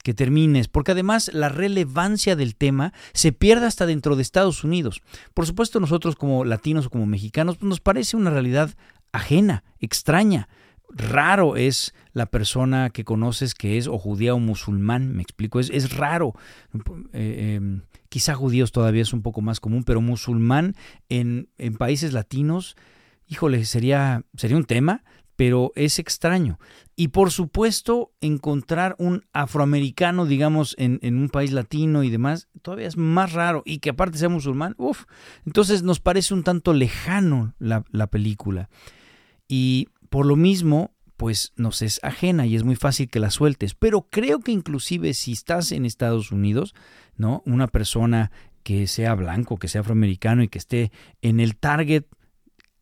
[0.03, 5.01] que termines, porque además la relevancia del tema se pierde hasta dentro de Estados Unidos.
[5.33, 8.75] Por supuesto, nosotros como latinos o como mexicanos pues, nos parece una realidad
[9.11, 10.47] ajena, extraña.
[10.89, 15.69] Raro es la persona que conoces que es o judía o musulmán, me explico, es,
[15.69, 16.33] es raro.
[17.11, 20.75] Eh, em, quizá judíos todavía es un poco más común, pero musulmán
[21.09, 22.75] en, en países latinos
[23.27, 25.03] híjole, sería, sería un tema,
[25.35, 26.59] pero es extraño.
[26.95, 32.97] Y por supuesto, encontrar un afroamericano, digamos, en, un país latino y demás, todavía es
[32.97, 33.61] más raro.
[33.65, 35.05] Y que aparte sea musulmán, uff.
[35.45, 38.69] Entonces nos parece un tanto lejano la, la película.
[39.47, 43.75] Y por lo mismo, pues nos es ajena y es muy fácil que la sueltes.
[43.75, 46.73] Pero creo que inclusive si estás en Estados Unidos,
[47.17, 47.43] ¿no?
[47.45, 48.31] Una persona
[48.63, 52.05] que sea blanco, que sea afroamericano y que esté en el target,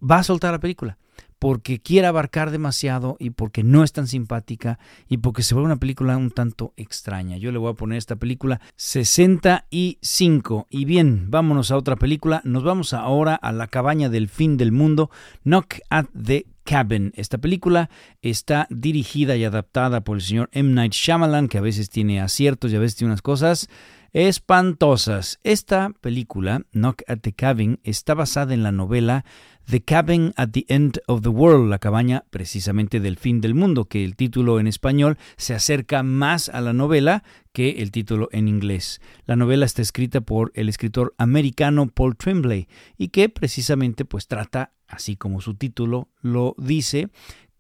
[0.09, 0.97] va a soltar la película
[1.43, 5.75] porque quiere abarcar demasiado y porque no es tan simpática y porque se vuelve una
[5.75, 7.35] película un tanto extraña.
[7.35, 10.67] Yo le voy a poner esta película 65.
[10.69, 12.39] Y bien, vámonos a otra película.
[12.45, 15.11] Nos vamos ahora a la cabaña del fin del mundo,
[15.43, 17.11] Knock at the Cabin.
[17.17, 17.89] Esta película
[18.21, 20.73] está dirigida y adaptada por el señor M.
[20.73, 23.67] Night Shyamalan, que a veces tiene aciertos y a veces tiene unas cosas
[24.13, 25.39] espantosas.
[25.43, 29.25] Esta película, Knock at the Cabin, está basada en la novela
[29.65, 33.85] The Cabin at the End of the World, la cabaña precisamente del fin del mundo,
[33.85, 37.23] que el título en español se acerca más a la novela
[37.53, 39.01] que el título en inglés.
[39.25, 44.73] La novela está escrita por el escritor americano Paul Tremblay y que precisamente pues trata,
[44.87, 47.09] así como su título lo dice,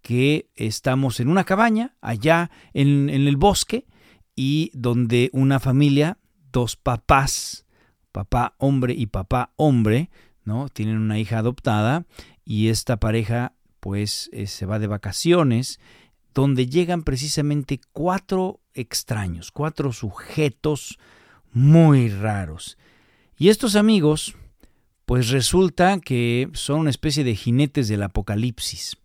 [0.01, 3.87] que estamos en una cabaña allá en, en el bosque
[4.35, 6.17] y donde una familia,
[6.51, 7.65] dos papás,
[8.11, 10.09] papá hombre y papá hombre,
[10.73, 12.05] Tienen una hija adoptada
[12.45, 15.79] y esta pareja pues eh, se va de vacaciones
[16.33, 20.97] donde llegan precisamente cuatro extraños, cuatro sujetos
[21.51, 22.77] muy raros.
[23.37, 24.35] Y estos amigos
[25.05, 28.97] pues resulta que son una especie de jinetes del apocalipsis,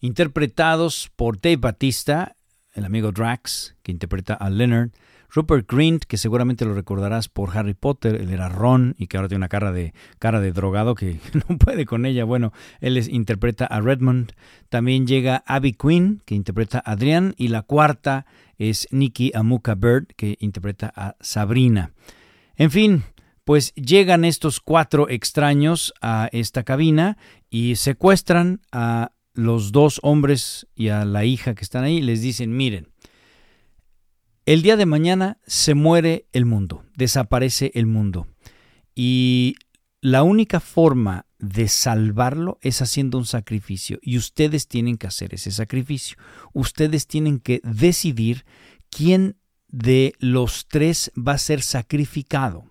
[0.00, 2.36] interpretados por Dave Batista,
[2.72, 4.90] el amigo Drax, que interpreta a Leonard,
[5.34, 9.28] Rupert Grint, que seguramente lo recordarás por Harry Potter, él era Ron y que ahora
[9.28, 11.18] tiene una cara de, cara de drogado que
[11.48, 12.24] no puede con ella.
[12.24, 14.32] Bueno, él interpreta a Redmond.
[14.68, 17.34] También llega Abby Quinn, que interpreta a Adrian.
[17.36, 18.26] Y la cuarta
[18.58, 21.92] es Nikki Amuka Bird, que interpreta a Sabrina.
[22.54, 23.02] En fin,
[23.44, 27.18] pues llegan estos cuatro extraños a esta cabina
[27.50, 32.00] y secuestran a los dos hombres y a la hija que están ahí.
[32.00, 32.93] Les dicen, miren,
[34.46, 38.26] el día de mañana se muere el mundo, desaparece el mundo.
[38.94, 39.56] Y
[40.00, 43.98] la única forma de salvarlo es haciendo un sacrificio.
[44.02, 46.18] Y ustedes tienen que hacer ese sacrificio.
[46.52, 48.44] Ustedes tienen que decidir
[48.90, 49.36] quién
[49.68, 52.66] de los tres va a ser sacrificado.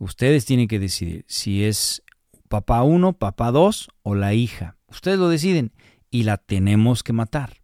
[0.00, 2.02] Ustedes tienen que decidir si es
[2.48, 4.76] papá uno, papá dos o la hija.
[4.88, 5.72] Ustedes lo deciden
[6.10, 7.63] y la tenemos que matar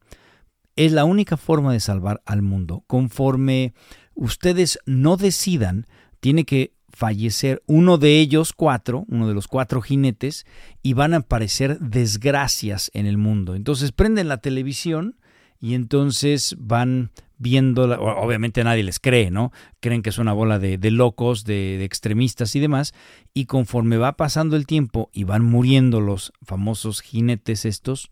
[0.86, 2.84] es la única forma de salvar al mundo.
[2.86, 3.74] Conforme
[4.14, 5.86] ustedes no decidan,
[6.20, 10.46] tiene que fallecer uno de ellos cuatro, uno de los cuatro jinetes,
[10.82, 13.54] y van a aparecer desgracias en el mundo.
[13.54, 15.16] Entonces prenden la televisión
[15.60, 19.52] y entonces van viendo, obviamente nadie les cree, ¿no?
[19.80, 22.94] Creen que es una bola de, locos, de, de, extremistas y demás,
[23.34, 28.10] y conforme va pasando el tiempo y van muriendo los famosos jinetes estos,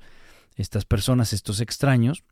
[0.56, 2.24] estas personas, estos extraños,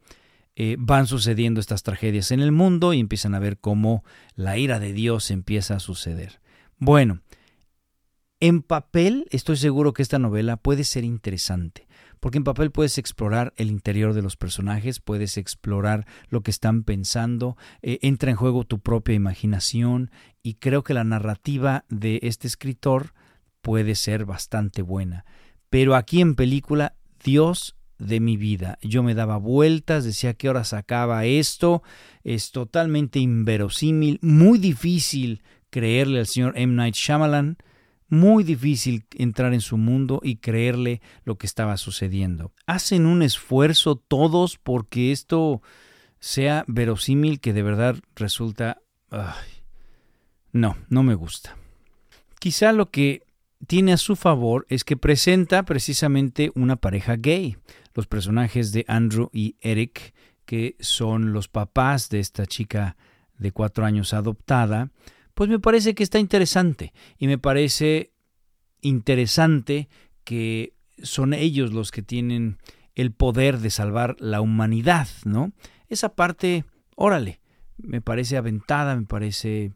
[0.57, 4.81] eh, van sucediendo estas tragedias en el mundo y empiezan a ver cómo la ira
[4.81, 6.41] de Dios empieza a suceder.
[6.79, 7.21] Bueno,
[8.41, 11.87] en papel estoy seguro que esta novela puede ser interesante,
[12.21, 16.85] porque en papel puedes explorar el interior de los personajes, puedes explorar lo que están
[16.85, 20.11] pensando, eh, entra en juego tu propia imaginación
[20.43, 23.13] y creo que la narrativa de este escritor
[23.61, 25.27] puede ser bastante buena.
[25.69, 28.79] Pero aquí en película Dios de mi vida.
[28.83, 31.83] Yo me daba vueltas, decía qué hora sacaba esto.
[32.25, 36.75] Es totalmente inverosímil, muy difícil creerle al señor M.
[36.75, 37.59] Night Shyamalan,
[38.09, 42.53] muy difícil entrar en su mundo y creerle lo que estaba sucediendo.
[42.67, 45.63] Hacen un esfuerzo todos porque esto
[46.21, 48.81] sea verosímil que de verdad resulta...
[50.53, 51.57] no, no me gusta.
[52.39, 53.25] Quizá lo que
[53.67, 57.57] tiene a su favor es que presenta precisamente una pareja gay
[57.97, 62.97] los personajes de Andrew y Eric, que son los papás de esta chica
[63.39, 64.91] de cuatro años adoptada,
[65.35, 68.13] pues me parece que está interesante y me parece
[68.83, 69.89] interesante
[70.25, 72.59] que son ellos los que tienen
[72.95, 75.53] el poder de salvar la humanidad, ¿no?
[75.89, 76.65] Esa parte,
[76.97, 77.41] órale,
[77.79, 79.73] me parece aventada, me parece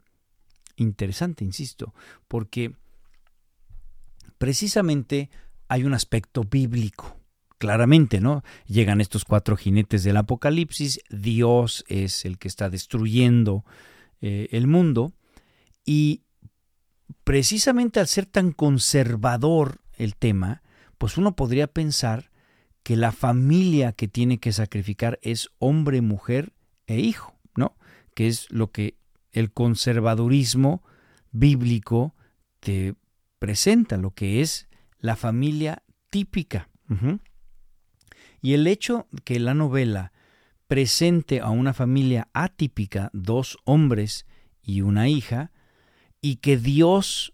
[0.77, 1.95] interesante, insisto,
[2.29, 2.73] porque
[4.39, 5.31] precisamente
[5.69, 7.20] hay un aspecto bíblico
[7.61, 8.43] claramente, ¿no?
[8.67, 13.67] Llegan estos cuatro jinetes del Apocalipsis, Dios es el que está destruyendo
[14.23, 15.13] eh, el mundo
[15.85, 16.23] y
[17.23, 20.63] precisamente al ser tan conservador el tema,
[20.97, 22.31] pues uno podría pensar
[22.83, 26.55] que la familia que tiene que sacrificar es hombre, mujer
[26.87, 27.77] e hijo, ¿no?
[28.15, 28.97] Que es lo que
[29.33, 30.83] el conservadurismo
[31.31, 32.15] bíblico
[32.61, 32.95] te
[33.39, 34.67] presenta, lo que es
[34.99, 36.71] la familia típica.
[38.41, 40.13] Y el hecho que la novela
[40.67, 44.27] presente a una familia atípica, dos hombres
[44.63, 45.51] y una hija,
[46.21, 47.33] y que Dios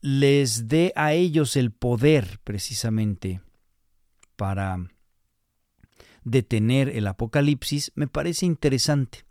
[0.00, 3.40] les dé a ellos el poder precisamente
[4.36, 4.78] para
[6.24, 9.24] detener el apocalipsis, me parece interesante.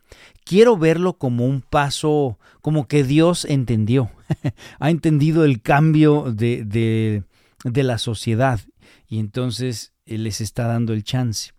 [0.43, 4.11] Quiero verlo como un paso, como que Dios entendió,
[4.79, 7.23] ha entendido el cambio de, de,
[7.63, 8.59] de la sociedad
[9.07, 11.51] y entonces les está dando el chance.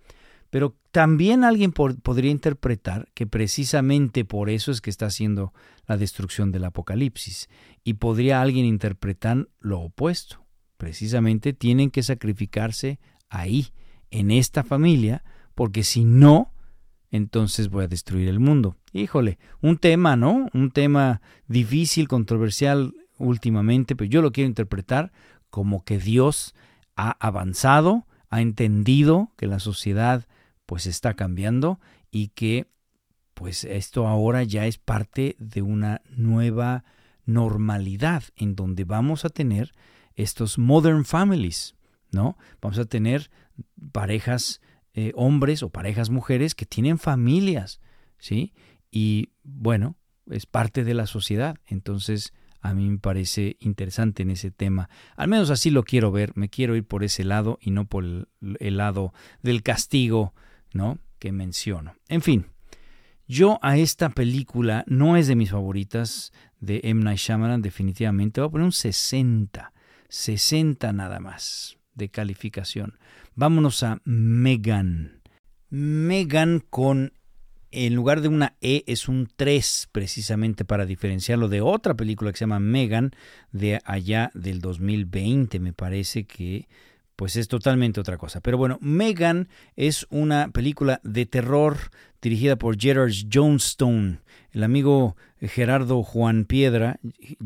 [0.50, 5.52] Pero también alguien podría interpretar que precisamente por eso es que está haciendo
[5.86, 7.48] la destrucción del Apocalipsis.
[7.84, 10.44] Y podría alguien interpretar lo opuesto.
[10.78, 13.72] Precisamente tienen que sacrificarse ahí,
[14.10, 15.22] en esta familia,
[15.54, 16.54] porque si no,
[17.10, 18.76] entonces voy a destruir el mundo.
[18.92, 20.48] Híjole, un tema, ¿no?
[20.54, 25.12] Un tema difícil, controversial últimamente, pero yo lo quiero interpretar
[25.50, 26.54] como que Dios
[26.96, 30.26] ha avanzado, ha entendido que la sociedad
[30.66, 32.66] pues está cambiando y que
[33.34, 36.84] pues esto ahora ya es parte de una nueva
[37.24, 39.72] normalidad en donde vamos a tener
[40.16, 41.76] estos modern families,
[42.10, 42.36] ¿no?
[42.60, 43.30] Vamos a tener
[43.92, 44.60] parejas
[44.94, 47.80] eh, hombres o parejas mujeres que tienen familias,
[48.18, 48.52] ¿sí?
[48.90, 49.96] Y bueno,
[50.30, 51.56] es parte de la sociedad.
[51.66, 54.88] Entonces, a mí me parece interesante en ese tema.
[55.16, 56.32] Al menos así lo quiero ver.
[56.36, 60.34] Me quiero ir por ese lado y no por el, lado del castigo
[60.72, 60.98] ¿no?
[61.18, 61.94] que menciono.
[62.08, 62.46] En fin,
[63.26, 67.04] yo a esta película no es de mis favoritas de M.
[67.04, 68.40] Night Shyamalan, definitivamente.
[68.40, 69.72] Voy a poner un 60,
[70.08, 72.98] 60 nada más de calificación.
[73.34, 75.22] Vámonos a Megan.
[75.70, 77.12] Megan con,
[77.70, 82.38] en lugar de una E, es un 3, precisamente para diferenciarlo de otra película que
[82.38, 83.12] se llama Megan,
[83.52, 86.68] de allá del 2020, me parece que
[87.18, 88.40] pues es totalmente otra cosa.
[88.40, 91.76] Pero bueno, Megan es una película de terror
[92.22, 94.20] dirigida por Gerard Johnstone.
[94.52, 97.00] El amigo Gerardo Juan Piedra,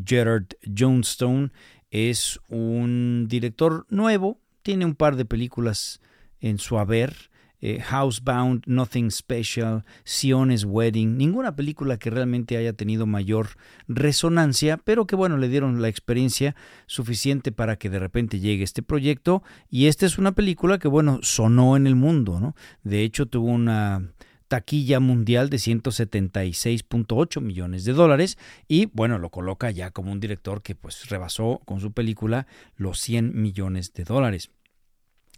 [0.05, 0.45] Gerard
[0.79, 1.53] Johnstone,
[1.91, 6.03] es un director nuevo, tiene un par de películas
[6.41, 7.31] en su haber,
[7.63, 13.51] eh, Housebound, Nothing Special, Sion's Wedding, ninguna película que realmente haya tenido mayor
[13.89, 16.55] resonancia, pero que bueno, le dieron la experiencia
[16.87, 21.21] suficiente para que de repente llegue este proyecto y esta es una película que bueno,
[21.23, 22.57] sonó en el mundo, ¿no?
[22.83, 24.13] De hecho tuvo una
[24.49, 28.37] taquilla mundial de 176.8 millones de dólares
[28.69, 32.47] y bueno, lo coloca ya como un director que pues rebasó con su película
[32.77, 34.51] los 100 millones de dólares.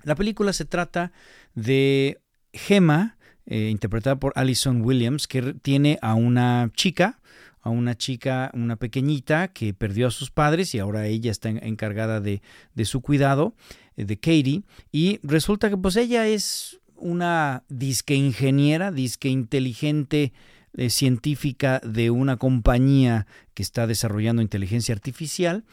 [0.04, 1.12] La película se trata
[1.54, 2.20] de
[2.52, 7.20] Gemma, eh, interpretada por Alison Williams, que tiene a una chica,
[7.60, 12.20] a una chica, una pequeñita que perdió a sus padres y ahora ella está encargada
[12.20, 12.42] de,
[12.74, 13.54] de su cuidado,
[13.96, 20.32] eh, de Katie, y resulta que pues ella es una disque ingeniera, disque inteligente,
[20.76, 25.64] eh, científica de una compañía que está desarrollando inteligencia artificial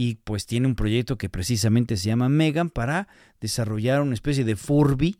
[0.00, 3.06] y pues tiene un proyecto que precisamente se llama Megan para
[3.38, 5.18] desarrollar una especie de Furby,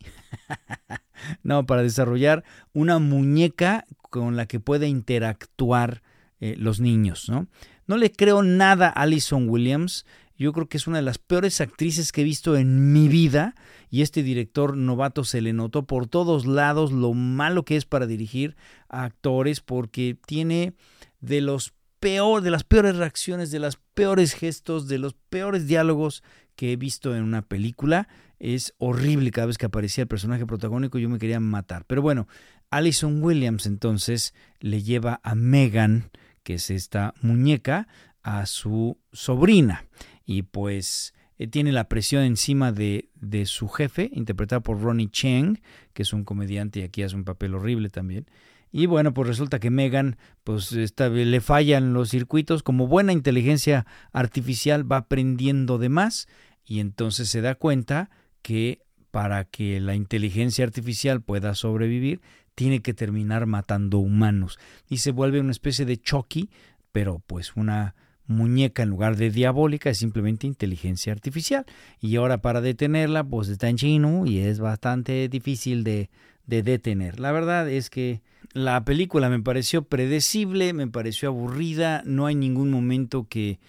[1.43, 6.03] no, para desarrollar una muñeca con la que pueda interactuar
[6.41, 7.47] eh, los niños, ¿no?
[7.87, 10.07] No le creo nada a Alison Williams,
[10.39, 13.55] yo creo que es una de las peores actrices que he visto en mi vida
[13.91, 18.07] y este director novato se le notó por todos lados lo malo que es para
[18.07, 18.57] dirigir
[18.89, 20.73] a actores porque tiene
[21.21, 26.23] de los peor, de las peores reacciones, de los peores gestos, de los peores diálogos
[26.57, 28.09] que he visto en una película.
[28.39, 31.85] Es horrible cada vez que aparecía el personaje protagónico, yo me quería matar.
[31.87, 32.27] Pero bueno,
[32.71, 36.11] Alison Williams entonces le lleva a Megan,
[36.43, 37.87] que es esta muñeca,
[38.23, 39.87] a su sobrina.
[40.25, 45.61] Y pues eh, tiene la presión encima de, de, su jefe, interpretado por Ronnie Cheng,
[45.93, 48.27] que es un comediante y aquí hace un papel horrible también.
[48.73, 54.91] Y bueno, pues resulta que Megan pues le fallan los circuitos, como buena inteligencia artificial
[54.91, 56.29] va aprendiendo de más
[56.65, 58.11] y entonces se da cuenta
[58.43, 62.21] que para que la inteligencia artificial pueda sobrevivir,
[62.55, 64.59] tiene que terminar matando humanos
[64.89, 66.51] y se vuelve una especie de Chucky,
[66.93, 67.95] pero pues una
[68.27, 71.67] muñeca en lugar de diabólica es simplemente inteligencia artificial
[72.01, 76.11] y ahora para detenerla pues está en chino y es bastante difícil de,
[76.47, 77.19] de detener.
[77.19, 78.23] La verdad es que
[78.53, 83.61] la película me pareció predecible, me pareció aburrida, no hay ningún momento que,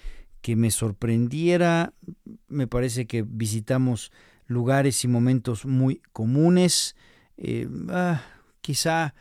[0.42, 1.94] que me sorprendiera,
[2.48, 4.12] me parece que visitamos
[4.48, 6.96] lugares y momentos muy comunes,
[7.38, 8.24] eh, ah,
[8.62, 9.14] quizá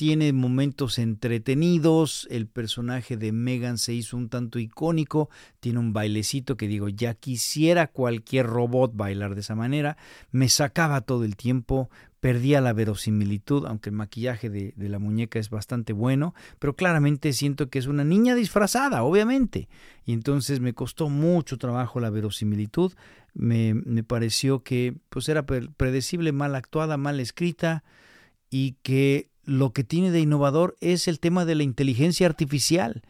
[0.00, 5.28] tiene momentos entretenidos, el personaje de Megan se hizo un tanto icónico,
[5.60, 9.98] tiene un bailecito que digo, ya quisiera cualquier robot bailar de esa manera,
[10.30, 11.90] me sacaba todo el tiempo,
[12.20, 17.70] perdía la verosimilitud, aunque el maquillaje de, la muñeca es bastante bueno, pero claramente siento
[17.70, 19.68] que es una niña disfrazada, obviamente,
[20.04, 22.92] y entonces me costó mucho trabajo la verosimilitud,
[23.32, 27.84] me, me pareció que pues era predecible, mal actuada, mal escrita,
[28.50, 33.02] y que lo que tiene de innovador es el tema de la inteligencia artificial,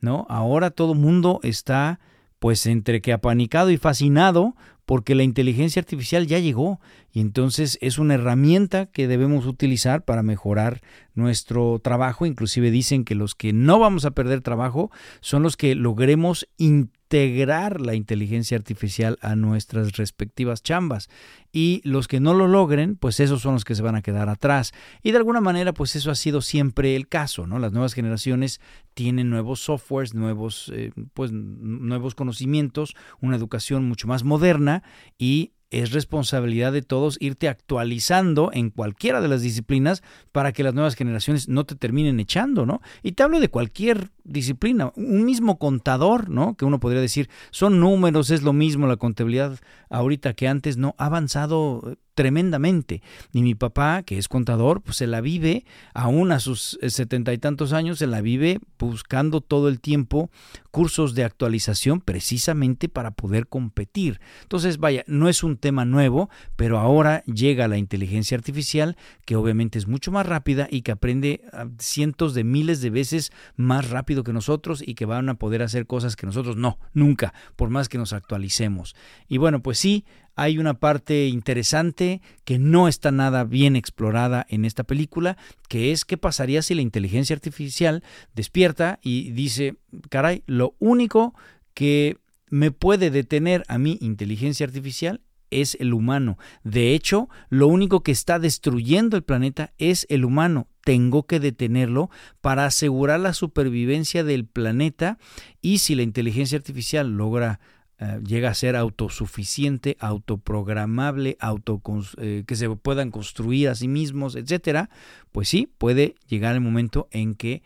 [0.00, 0.26] ¿no?
[0.28, 1.98] Ahora todo mundo está
[2.38, 6.80] pues entre que apanicado y fascinado porque la inteligencia artificial ya llegó
[7.12, 10.80] y entonces es una herramienta que debemos utilizar para mejorar
[11.14, 12.26] nuestro trabajo.
[12.26, 17.01] Inclusive dicen que los que no vamos a perder trabajo son los que logremos integrar
[17.12, 21.10] la inteligencia artificial a nuestras respectivas chambas
[21.52, 24.30] y los que no lo logren, pues esos son los que se van a quedar
[24.30, 24.72] atrás.
[25.02, 27.58] Y de alguna manera, pues eso ha sido siempre el caso, ¿no?
[27.58, 28.60] Las nuevas generaciones
[28.94, 34.82] tienen nuevos softwares, nuevos, eh, pues, nuevos conocimientos, una educación mucho más moderna
[35.18, 40.74] y es responsabilidad de todos irte actualizando en cualquiera de las disciplinas para que las
[40.74, 42.82] nuevas generaciones no te terminen echando, ¿no?
[43.02, 46.56] Y te hablo de cualquier disciplina, un mismo contador, ¿no?
[46.56, 49.58] Que uno podría decir, son números, es lo mismo la contabilidad
[49.90, 53.02] ahorita que antes, no, ha avanzado tremendamente.
[53.32, 55.64] Y mi papá, que es contador, pues se la vive,
[55.94, 60.30] aún a sus eh, setenta y tantos años, se la vive buscando todo el tiempo
[60.70, 64.20] cursos de actualización precisamente para poder competir.
[64.42, 69.78] Entonces, vaya, no es un tema nuevo, pero ahora llega la inteligencia artificial, que obviamente
[69.78, 74.11] es mucho más rápida y que aprende ah, cientos de miles de veces más rápido
[74.22, 77.88] que nosotros y que van a poder hacer cosas que nosotros no, nunca, por más
[77.88, 78.94] que nos actualicemos.
[79.28, 80.04] Y bueno, pues sí,
[80.36, 85.36] hay una parte interesante que no está nada bien explorada en esta película,
[85.68, 88.02] que es qué pasaría si la inteligencia artificial
[88.34, 89.76] despierta y dice,
[90.10, 91.34] caray, lo único
[91.74, 95.22] que me puede detener a mi inteligencia artificial
[95.60, 96.38] es el humano.
[96.64, 100.68] De hecho, lo único que está destruyendo el planeta es el humano.
[100.84, 105.18] Tengo que detenerlo para asegurar la supervivencia del planeta
[105.60, 107.60] y si la inteligencia artificial logra
[108.02, 111.80] eh, llega a ser autosuficiente, autoprogramable, auto,
[112.16, 114.90] eh, que se puedan construir a sí mismos, etcétera,
[115.30, 117.62] pues sí, puede llegar el momento en que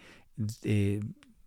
[0.62, 1.00] eh,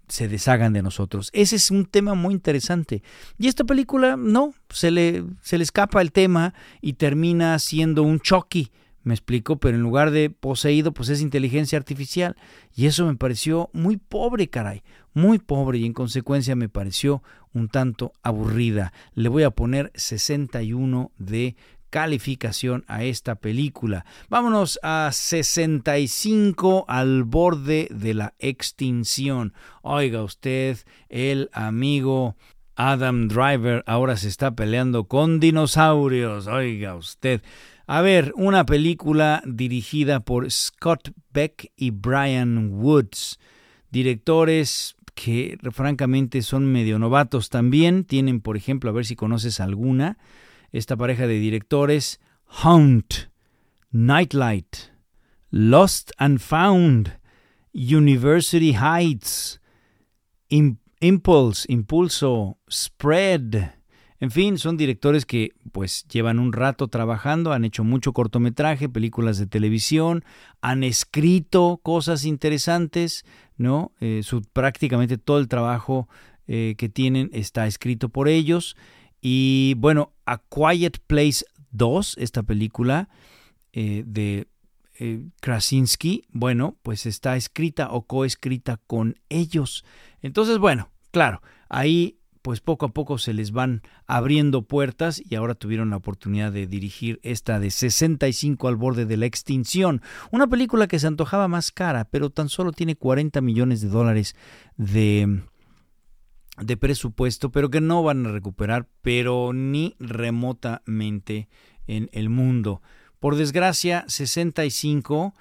[0.09, 1.29] se deshagan de nosotros.
[1.33, 3.01] Ese es un tema muy interesante.
[3.37, 8.19] Y esta película, no, se le, se le escapa el tema y termina siendo un
[8.19, 8.71] Chucky
[9.03, 12.35] me explico, pero en lugar de poseído, pues es inteligencia artificial.
[12.75, 14.83] Y eso me pareció muy pobre, caray,
[15.13, 18.93] muy pobre y en consecuencia me pareció un tanto aburrida.
[19.15, 21.55] Le voy a poner 61 de
[21.89, 24.05] calificación a esta película.
[24.29, 29.53] Vámonos a 65 al borde de la extinción.
[29.81, 30.77] Oiga usted,
[31.09, 32.35] el amigo
[32.75, 36.47] Adam Driver ahora se está peleando con dinosaurios.
[36.47, 37.41] Oiga usted.
[37.87, 43.39] A ver, una película dirigida por Scott Beck y Brian Woods,
[43.89, 48.05] directores que francamente son medio novatos también.
[48.05, 50.17] Tienen, por ejemplo, a ver si conoces alguna,
[50.71, 52.19] esta pareja de directores,
[52.63, 53.13] Hunt,
[53.91, 54.75] Nightlight,
[55.51, 57.19] Lost and Found,
[57.73, 59.61] University Heights,
[60.49, 63.79] Impulse, Impulso, Spread,
[64.21, 69.37] en fin, son directores que pues llevan un rato trabajando, han hecho mucho cortometraje, películas
[69.37, 70.25] de televisión,
[70.61, 73.23] han escrito cosas interesantes,
[73.55, 73.93] ¿no?
[74.01, 76.09] Eh, su, prácticamente todo el trabajo
[76.47, 78.75] eh, que tienen está escrito por ellos.
[79.21, 83.09] Y bueno, A Quiet Place 2, esta película
[83.73, 84.47] eh, de
[85.39, 89.85] Krasinski, bueno, pues está escrita o coescrita con ellos.
[90.21, 95.55] Entonces, bueno, claro, ahí pues poco a poco se les van abriendo puertas y ahora
[95.55, 100.01] tuvieron la oportunidad de dirigir esta de 65 al borde de la extinción,
[100.31, 104.35] una película que se antojaba más cara, pero tan solo tiene 40 millones de dólares
[104.77, 105.41] de
[106.61, 111.49] de presupuesto, pero que no van a recuperar, pero ni remotamente
[111.87, 112.81] en el mundo.
[113.19, 115.33] Por desgracia, 65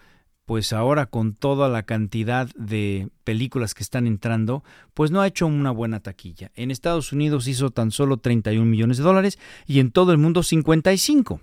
[0.49, 4.65] pues ahora con toda la cantidad de películas que están entrando,
[4.95, 6.53] pues no ha hecho una buena taquilla.
[6.55, 10.43] En Estados Unidos hizo tan solo 31 millones de dólares y en todo el mundo
[10.43, 11.43] 55.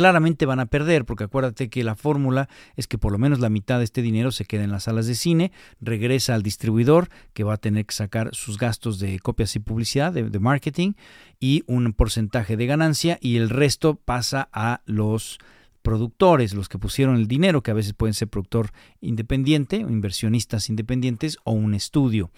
[0.00, 3.50] Claramente van a perder, porque acuérdate que la fórmula es que por lo menos la
[3.50, 7.44] mitad de este dinero se queda en las salas de cine, regresa al distribuidor, que
[7.44, 10.94] va a tener que sacar sus gastos de copias y publicidad, de, marketing,
[11.38, 15.38] y un porcentaje de ganancia, y el resto pasa a los
[15.82, 18.70] productores los que pusieron el dinero, que a veces pueden ser productor
[19.02, 22.30] independiente o inversionistas independientes o un estudio.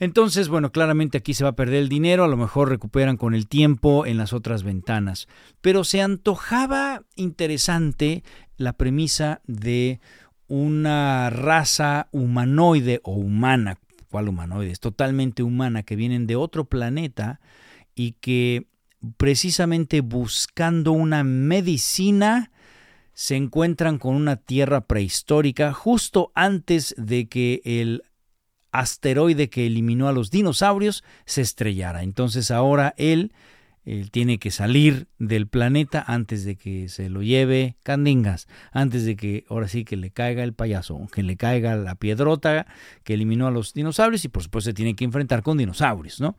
[0.00, 3.34] Entonces, bueno, claramente aquí se va a perder el dinero, a lo mejor recuperan con
[3.34, 5.28] el tiempo en las otras ventanas.
[5.60, 8.24] Pero se antojaba interesante
[8.56, 10.00] la premisa de
[10.48, 13.78] una raza humanoide o humana,
[14.10, 14.72] ¿cuál humanoide?
[14.72, 17.38] Es totalmente humana, que vienen de otro planeta
[17.94, 18.68] y que
[19.18, 22.50] precisamente buscando una medicina
[23.12, 28.02] se encuentran con una tierra prehistórica justo antes de que el
[28.72, 32.02] asteroide que eliminó a los dinosaurios se estrellara.
[32.02, 33.32] Entonces ahora él,
[34.12, 39.44] tiene que salir del planeta antes de que se lo lleve Candingas, antes de que
[39.48, 42.66] ahora sí que le caiga el payaso, que le caiga la piedrota
[43.04, 46.36] que eliminó a los dinosaurios y por supuesto se tiene que enfrentar con dinosaurios, ¿no?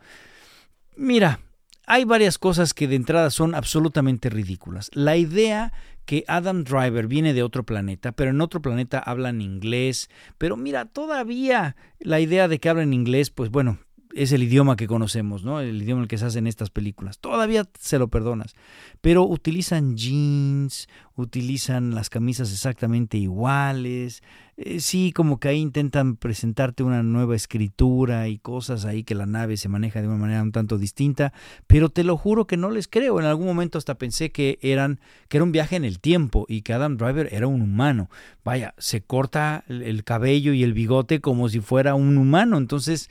[0.95, 1.39] Mira,
[1.87, 4.89] hay varias cosas que de entrada son absolutamente ridículas.
[4.93, 5.73] La idea
[6.05, 10.09] que Adam Driver viene de otro planeta, pero en otro planeta hablan inglés.
[10.37, 13.79] Pero mira, todavía la idea de que hablan inglés, pues bueno,
[14.13, 15.59] es el idioma que conocemos, ¿no?
[15.59, 17.19] El idioma en el que se hacen estas películas.
[17.19, 18.55] Todavía se lo perdonas.
[19.01, 24.21] Pero utilizan jeans, utilizan las camisas exactamente iguales.
[24.57, 29.25] Eh, sí, como que ahí intentan presentarte una nueva escritura y cosas ahí que la
[29.25, 31.33] nave se maneja de una manera un tanto distinta,
[31.67, 33.19] pero te lo juro que no les creo.
[33.19, 34.99] En algún momento hasta pensé que eran
[35.29, 38.09] que era un viaje en el tiempo y que Adam Driver era un humano.
[38.43, 43.09] Vaya, se corta el cabello y el bigote como si fuera un humano, entonces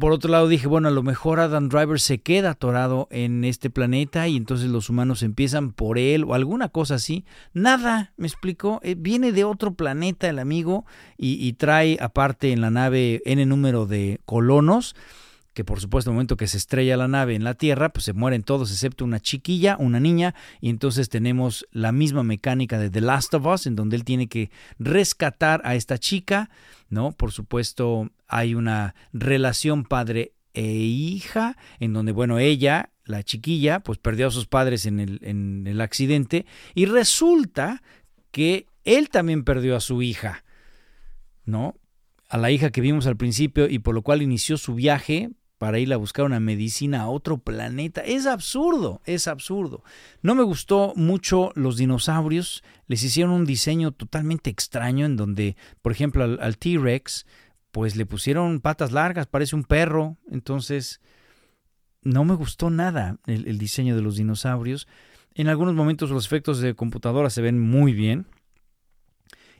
[0.00, 3.70] por otro lado dije, bueno, a lo mejor Adam Driver se queda atorado en este
[3.70, 7.24] planeta y entonces los humanos empiezan por él o alguna cosa así.
[7.52, 8.80] Nada, me explicó.
[8.82, 10.86] Eh, viene de otro planeta el amigo
[11.18, 14.96] y, trae aparte en la nave N número de colonos
[15.52, 18.12] que por supuesto el momento que se estrella la nave en la Tierra, pues se
[18.12, 23.00] mueren todos excepto una chiquilla, una niña, y entonces tenemos la misma mecánica de The
[23.00, 26.50] Last of Us, en donde él tiene que rescatar a esta chica,
[26.88, 27.12] ¿no?
[27.12, 33.98] Por supuesto hay una relación padre e hija, en donde, bueno, ella, la chiquilla, pues
[33.98, 37.82] perdió a sus padres en el, en el accidente, y resulta
[38.30, 40.44] que él también perdió a su hija,
[41.44, 41.74] ¿no?
[42.28, 45.30] A la hija que vimos al principio y por lo cual inició su viaje
[45.60, 48.00] para ir a buscar una medicina a otro planeta.
[48.00, 49.84] Es absurdo, es absurdo.
[50.22, 52.64] No me gustó mucho los dinosaurios.
[52.86, 57.26] Les hicieron un diseño totalmente extraño en donde, por ejemplo, al, T-Rex,
[57.72, 60.16] pues le pusieron patas largas, parece un perro.
[60.30, 61.02] Entonces,
[62.00, 64.88] no me gustó nada el, diseño de los dinosaurios.
[65.34, 68.24] En algunos momentos los efectos de computadora se ven muy bien.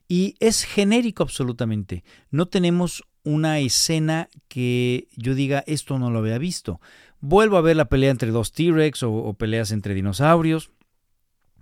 [0.08, 2.04] Y es genérico absolutamente.
[2.30, 6.80] No tenemos una escena que yo diga esto no lo había visto.
[7.20, 10.70] Vuelvo a ver la pelea entre dos T-Rex o, peleas entre dinosaurios.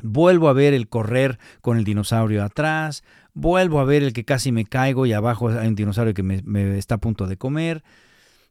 [0.00, 3.02] Vuelvo a ver el correr con el dinosaurio atrás.
[3.34, 6.78] Vuelvo a ver el que casi me caigo y abajo hay un dinosaurio que me,
[6.78, 7.82] está a punto de comer.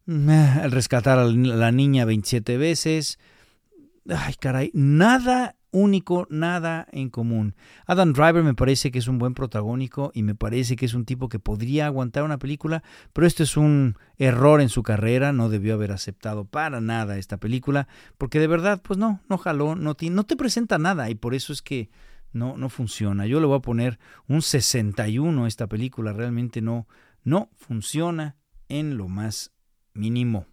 [0.05, 3.19] El rescatar a la niña 27 veces.
[4.09, 7.55] Ay, caray, nada único, nada en común.
[7.85, 11.05] Adam Driver me parece que es un buen protagónico y me parece que es un
[11.05, 15.49] tipo que podría aguantar una película, pero esto es un error en su carrera, no
[15.49, 19.95] debió haber aceptado para nada esta película, porque de verdad, pues no, no jaló, no
[19.95, 21.89] te, presenta nada y por eso es que
[22.33, 23.27] no, no funciona.
[23.27, 26.87] Yo le voy a poner un 61 a esta película, realmente no,
[27.23, 28.35] no funciona
[28.69, 29.51] en lo más
[29.93, 30.45] mínimo.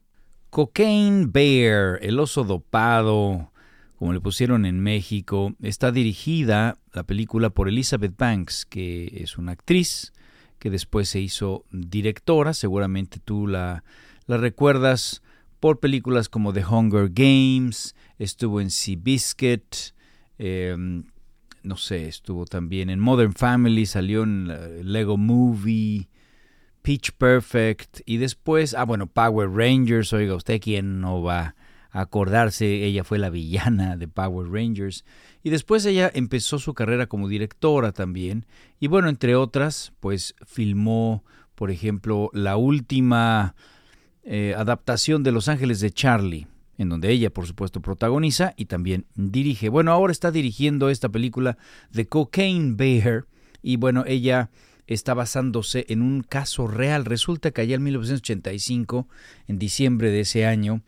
[0.51, 3.51] Cocaine Bear, el oso dopado,
[4.05, 5.55] como le pusieron en México.
[5.62, 10.12] Está dirigida la película por Elizabeth Banks, que es una actriz
[10.59, 12.52] que después se hizo directora.
[12.52, 13.82] Seguramente tú la,
[14.26, 15.22] la recuerdas
[15.59, 19.74] por películas como The Hunger Games, estuvo en Sea Biscuit,
[20.36, 21.05] em,
[21.62, 26.11] no sé, estuvo también en Modern Family, salió en Lego Movie,
[26.82, 31.55] Pitch Perfect y después, ah bueno, Power Rangers, oiga usted, ¿quién no va
[32.01, 35.05] acordarse, ella fue la villana de Power Rangers
[35.45, 38.47] y después ella empezó su carrera como directora también
[38.80, 41.24] y bueno, entre otras, pues filmó,
[41.55, 43.55] por ejemplo, la última
[44.24, 49.07] eh, adaptación de Los Ángeles de Charlie, en donde ella, por supuesto, protagoniza y también
[49.14, 49.68] dirige.
[49.68, 51.57] Bueno, ahora está dirigiendo esta película
[51.92, 53.26] The Cocaine Bear
[53.62, 54.51] y bueno, ella
[54.88, 57.05] está basándose en un caso real.
[57.05, 59.09] Resulta que allá en 1985,
[59.47, 60.82] en diciembre de ese año,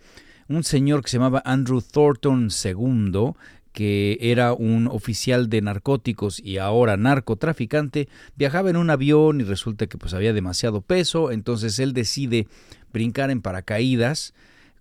[0.48, 3.32] un señor que se llamaba Andrew Thornton II,
[3.72, 9.86] que era un oficial de narcóticos y ahora narcotraficante, viajaba en un avión y resulta
[9.86, 12.48] que pues había demasiado peso, entonces él decide
[12.92, 14.32] brincar en paracaídas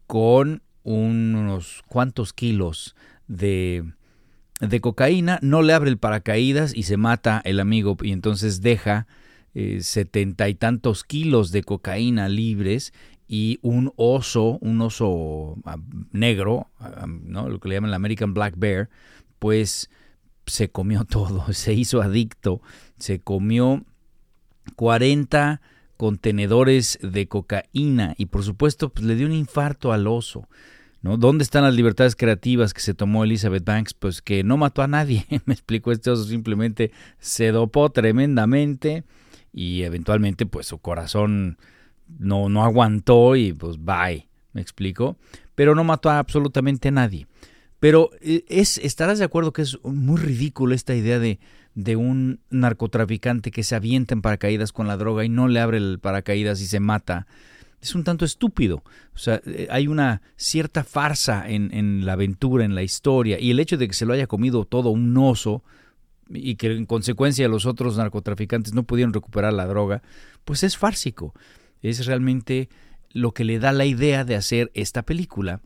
[0.08, 2.96] con unos cuantos kilos
[3.28, 3.84] de
[4.60, 9.08] de cocaína, no le abre el paracaídas y se mata el amigo y entonces deja
[9.54, 12.94] eh, setenta y tantos kilos de cocaína libres
[13.28, 15.78] y un oso, un oso ah,
[16.12, 17.50] negro, ah, ¿no?
[17.50, 18.90] lo que le llaman el American Black Bear,
[19.40, 19.90] pues
[20.46, 22.62] se comió todo, se hizo adicto,
[22.98, 23.84] se comió
[24.76, 25.62] 40
[25.98, 30.48] contenedores de cocaína y por supuesto pues, le dio un infarto al oso.
[31.02, 31.18] ¿no?
[31.18, 33.94] ¿Dónde están las libertades creativas que se tomó Elizabeth Banks?
[33.94, 35.26] Pues que no mató a nadie.
[35.46, 39.04] Me explico, este oso simplemente se dopó tremendamente
[39.54, 41.58] y eventualmente pues su corazón
[42.20, 44.28] no, no aguantó y pues bye.
[44.54, 45.18] ¿Me explico?
[45.54, 47.28] Pero no mató a absolutamente nadie.
[47.80, 51.40] Pero eh, es, estarás de acuerdo que es muy ridículo esta idea de,
[51.74, 55.78] de un narcotraficante que se avienta en paracaídas con la droga y no le abre
[55.78, 57.28] el paracaídas y se mata.
[57.82, 58.84] Es un tanto estúpido.
[59.14, 63.52] O sea, eh, hay una cierta farsa en, en la aventura, en la historia, y
[63.52, 65.64] el hecho de que se lo haya comido todo un oso
[66.30, 70.02] y que en consecuencia los otros narcotraficantes no pudieron recuperar la droga,
[70.44, 71.34] pues es fársico.
[71.90, 72.70] Es realmente
[73.12, 75.62] lo que le da la idea de hacer esta película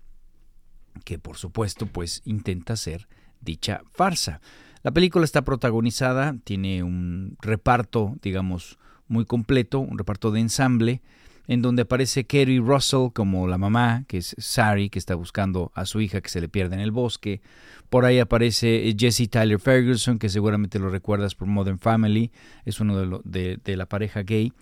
[1.05, 3.07] que por supuesto pues intenta ser
[3.41, 4.41] dicha farsa.
[4.83, 11.01] La película está protagonizada, tiene un reparto, digamos, muy completo, un reparto de ensamble,
[11.47, 15.85] en donde aparece Kerry Russell como la mamá, que es Sari, que está buscando a
[15.85, 17.41] su hija que se le pierde en el bosque.
[17.89, 22.31] Por ahí aparece Jesse Tyler Ferguson, que seguramente lo recuerdas por Modern Family,
[22.65, 24.53] es uno de, de, la pareja gay.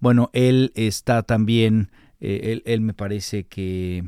[0.00, 1.90] Bueno, él está también,
[2.20, 4.04] eh, él, él, me parece que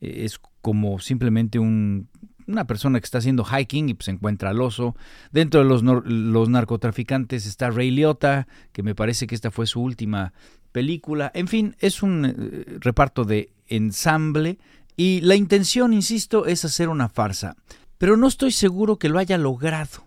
[0.00, 2.08] eh, es como simplemente un,
[2.46, 4.96] una persona que está haciendo hiking y pues encuentra al oso.
[5.32, 9.82] Dentro de los, los narcotraficantes está Ray Liotta, que me parece que esta fue su
[9.82, 10.32] última
[10.72, 11.30] película.
[11.34, 14.58] En fin, es un eh, reparto de ensamble
[14.96, 17.56] y la intención, insisto, es hacer una farsa.
[17.98, 20.05] Pero no estoy seguro que lo haya logrado.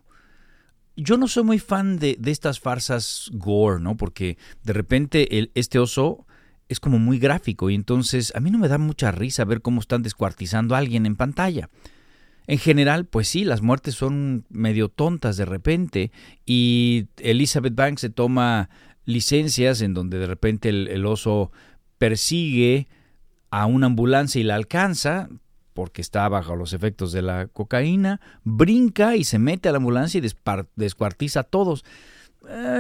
[1.02, 3.98] Yo no soy muy fan de, de estas farsas gore, ¿no?
[3.98, 6.26] Porque de repente el, este oso
[6.70, 9.82] es como muy gráfico y entonces a mí no me da mucha risa ver cómo
[9.82, 11.70] están descuartizando a alguien en pantalla.
[12.46, 16.12] En general, pues sí, las muertes son medio tontas de repente
[16.46, 18.70] y Elizabeth Banks se toma
[19.06, 21.52] licencias en donde de repente el, oso
[21.98, 22.88] persigue
[23.50, 25.30] a una ambulancia y la alcanza
[25.80, 30.18] porque está bajo los efectos de la cocaína, brinca y se mete a la ambulancia
[30.18, 30.30] y
[30.76, 31.86] descuartiza a todos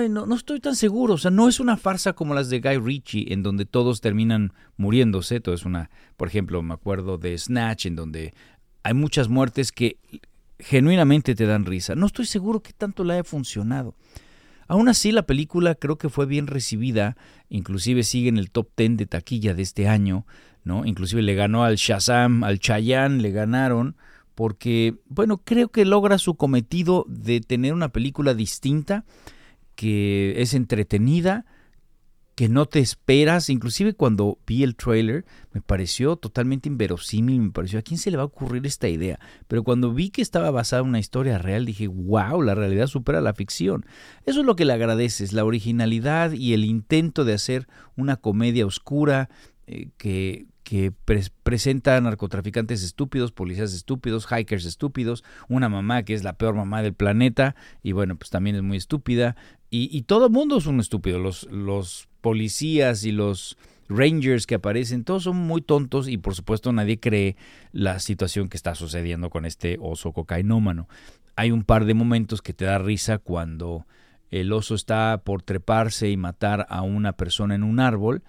[0.10, 1.14] no, no estoy tan seguro.
[1.14, 4.52] O sea, no es una farsa como las de Guy Ritchie, en donde todos terminan
[4.78, 5.40] muriéndose.
[5.40, 8.34] Todo es una, por ejemplo, me acuerdo de Snatch, en donde
[8.84, 9.98] hay muchas muertes que
[10.60, 11.96] genuinamente te dan risa.
[11.96, 13.96] No estoy seguro que tanto le haya funcionado.
[14.68, 17.18] Aún así, la película creo que fue bien recibida,
[17.50, 20.28] inclusive sigue en el top 10 de taquilla de este año,
[20.64, 20.86] ¿no?
[20.86, 23.96] Inclusive le ganó al Shazam, al Chayanne, le ganaron,
[24.36, 29.06] porque, bueno, creo que logra su cometido de tener una película distinta,
[29.76, 31.46] que es entretenida,
[32.40, 37.80] que no te esperas, inclusive cuando vi el trailer me pareció totalmente inverosímil, me pareció
[37.80, 40.84] a quién se le va a ocurrir esta idea, pero cuando vi que estaba basada
[40.84, 43.86] en una historia real dije, wow, la realidad supera la ficción.
[44.26, 48.66] Eso es lo que le agradeces, la originalidad y el intento de hacer una comedia
[48.66, 49.30] oscura
[49.68, 50.94] eh, que, que
[51.42, 56.94] presenta narcotraficantes estúpidos, policías estúpidos, hikers estúpidos, una mamá que es la peor mamá del
[56.94, 59.36] planeta y bueno, pues también es muy estúpida
[59.72, 63.58] y, y todo el mundo es un estúpido, los, los policías y los
[63.88, 67.36] rangers que aparecen, todos son muy tontos y por supuesto nadie cree
[67.72, 70.88] la situación que está sucediendo con este oso cocainómano.
[71.36, 73.88] Hay un par de momentos que te da risa cuando
[74.30, 78.22] el oso está por treparse y matar a una persona en un árbol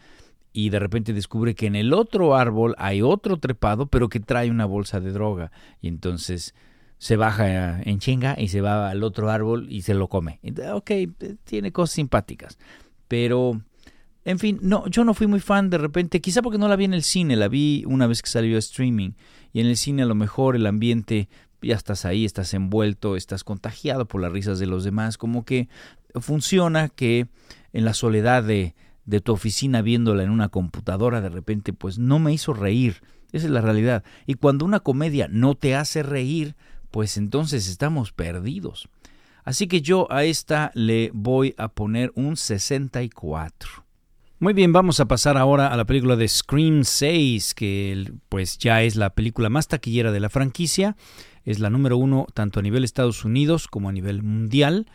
[0.53, 4.51] y de repente descubre que en el otro árbol hay otro trepado, pero que trae
[4.51, 5.53] una bolsa de droga.
[5.81, 6.55] Y entonces
[6.99, 10.41] se baja en chinga y se va al otro árbol y se lo come.
[10.73, 10.91] Ok,
[11.45, 12.59] tiene cosas simpáticas.
[13.09, 13.63] Pero,
[14.25, 16.85] en fin, no, yo no fui muy fan de repente, quizá porque no la vi
[16.85, 19.13] en el cine, la vi una vez que salió a streaming.
[19.53, 21.29] Y en el cine a lo mejor el ambiente,
[21.63, 25.17] ya estás ahí, estás envuelto, estás contagiado por las risas de los demás.
[25.17, 25.69] Como que
[26.21, 27.29] funciona que
[27.73, 28.75] en la soledad de
[29.11, 33.03] de tu oficina viéndola en una computadora, de repente, pues no me hizo reír.
[33.33, 34.05] Esa es la realidad.
[34.27, 36.55] Y cuando una comedia no te hace reír,
[36.91, 38.89] pues entonces estamos perdidos.
[39.45, 43.85] Así que yo a esta le voy a poner un 64.
[44.39, 48.83] Muy bien, vamos a pasar ahora a la película de Scream 6, que pues ya
[48.83, 50.97] es la película más taquillera de la franquicia.
[51.45, 54.87] Es la número uno tanto a nivel Estados Unidos como a nivel mundial.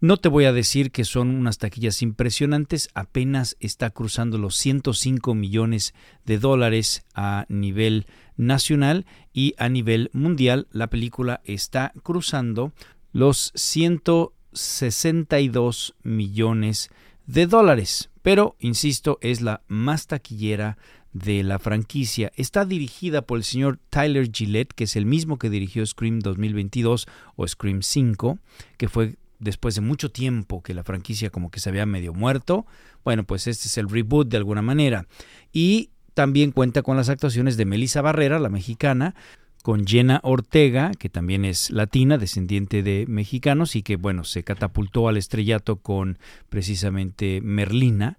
[0.00, 5.34] No te voy a decir que son unas taquillas impresionantes, apenas está cruzando los 105
[5.34, 5.92] millones
[6.24, 12.72] de dólares a nivel nacional y a nivel mundial la película está cruzando
[13.12, 16.90] los 162 millones
[17.26, 18.10] de dólares.
[18.22, 20.78] Pero, insisto, es la más taquillera
[21.12, 22.30] de la franquicia.
[22.36, 27.08] Está dirigida por el señor Tyler Gillette, que es el mismo que dirigió Scream 2022
[27.34, 28.38] o Scream 5,
[28.76, 32.66] que fue después de mucho tiempo que la franquicia como que se había medio muerto.
[33.04, 35.06] Bueno, pues este es el reboot de alguna manera.
[35.52, 39.14] Y también cuenta con las actuaciones de Melissa Barrera, la mexicana,
[39.62, 45.08] con Jenna Ortega, que también es latina, descendiente de mexicanos y que, bueno, se catapultó
[45.08, 46.18] al estrellato con
[46.48, 48.18] precisamente Merlina.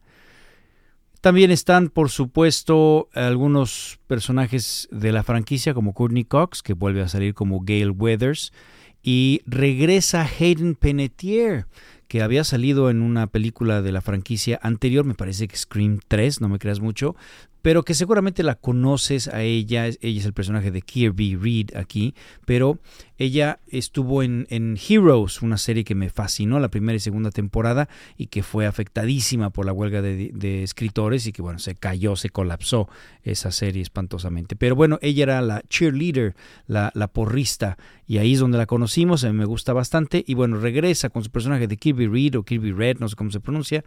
[1.22, 7.10] También están, por supuesto, algunos personajes de la franquicia como Courtney Cox, que vuelve a
[7.10, 8.54] salir como Gail Weathers,
[9.02, 11.66] y regresa Hayden Panettiere,
[12.08, 16.42] que había salido en una película de la franquicia anterior, me parece que Scream 3,
[16.42, 17.16] no me creas mucho,
[17.62, 19.88] pero que seguramente la conoces a ella.
[19.88, 22.80] Ella es el personaje de Kirby Reed aquí, pero
[23.20, 28.28] ella estuvo en, Heroes, una serie que me fascinó la primera y segunda temporada y
[28.28, 32.88] que fue afectadísima por la huelga de, escritores y que, bueno, se cayó, se colapsó
[33.24, 34.56] esa serie espantosamente.
[34.56, 36.34] Pero bueno, ella era la cheerleader,
[36.66, 40.24] la, la porrista, y ahí es donde la conocimos, a mí me gusta bastante.
[40.26, 43.32] Y bueno, regresa con su personaje de Kirby Reed o Kirby Red, no sé cómo
[43.32, 43.84] se pronuncia.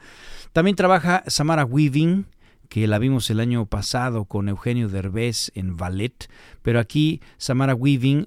[0.52, 2.26] También trabaja Samara Weaving
[2.72, 6.30] que la vimos el año pasado con Eugenio Derbez en Ballet,
[6.62, 8.26] pero aquí Samara Weaving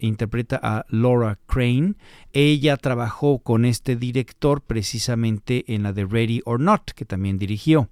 [0.00, 1.94] interpreta a Laura Crane.
[2.32, 7.88] Ella trabajó con este director precisamente en la de Ready or Not, que también dirigió.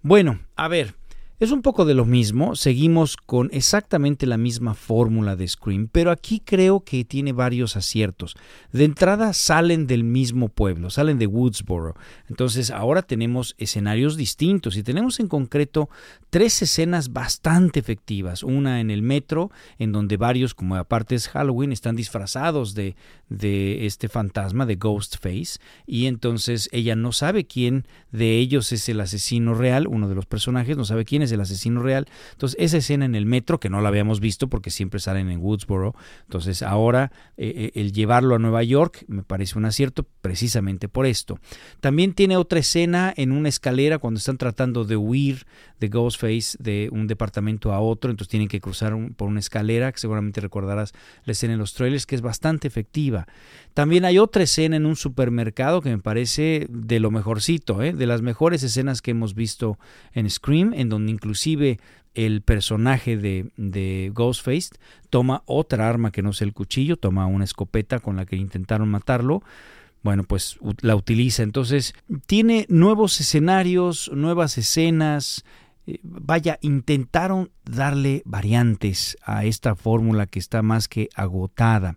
[0.00, 0.94] Bueno, a ver,
[1.38, 6.10] es un poco de lo mismo, seguimos con exactamente la misma fórmula de Scream, pero
[6.10, 8.36] aquí creo que tiene varios aciertos.
[8.72, 11.94] De entrada salen del mismo pueblo, salen de Woodsboro.
[12.30, 15.90] Entonces ahora tenemos escenarios distintos y tenemos en concreto
[16.30, 18.42] tres escenas bastante efectivas.
[18.42, 22.96] Una en el metro, en donde varios, como aparte es Halloween, están disfrazados de,
[23.86, 29.54] este fantasma, de Ghostface, y entonces ella no sabe quién de ellos es el asesino
[29.54, 32.06] real, uno de los personajes no sabe quién es el asesino real.
[32.32, 35.40] Entonces, esa escena en el metro, que no la habíamos visto porque siempre salen en
[35.40, 40.88] Woodsboro, entonces ahora eh, eh, el llevarlo a Nueva York me parece un acierto precisamente
[40.88, 41.38] por esto.
[41.80, 45.46] También tiene otra escena en una escalera cuando están tratando de huir
[45.80, 49.98] de Ghostface de un departamento a otro, entonces tienen que cruzar por una escalera, que
[49.98, 50.92] seguramente recordarás
[51.24, 53.26] la escena en los trailers, que es bastante efectiva.
[53.74, 57.92] También hay otra escena en un supermercado que me parece de lo mejorcito, ¿eh?
[57.92, 59.78] de las mejores escenas que hemos visto
[60.12, 61.78] en Scream, en donde inclusive
[62.14, 64.70] el personaje de, de, Ghostface
[65.10, 68.88] toma otra arma que no es el cuchillo, toma una escopeta con la que intentaron
[68.88, 69.42] matarlo.
[70.02, 71.42] Bueno, pues la utiliza.
[71.42, 71.94] Entonces,
[72.26, 75.44] tiene nuevos escenarios, nuevas escenas.
[75.86, 81.96] Eh, vaya, intentaron darle variantes a esta fórmula que está más que agotada.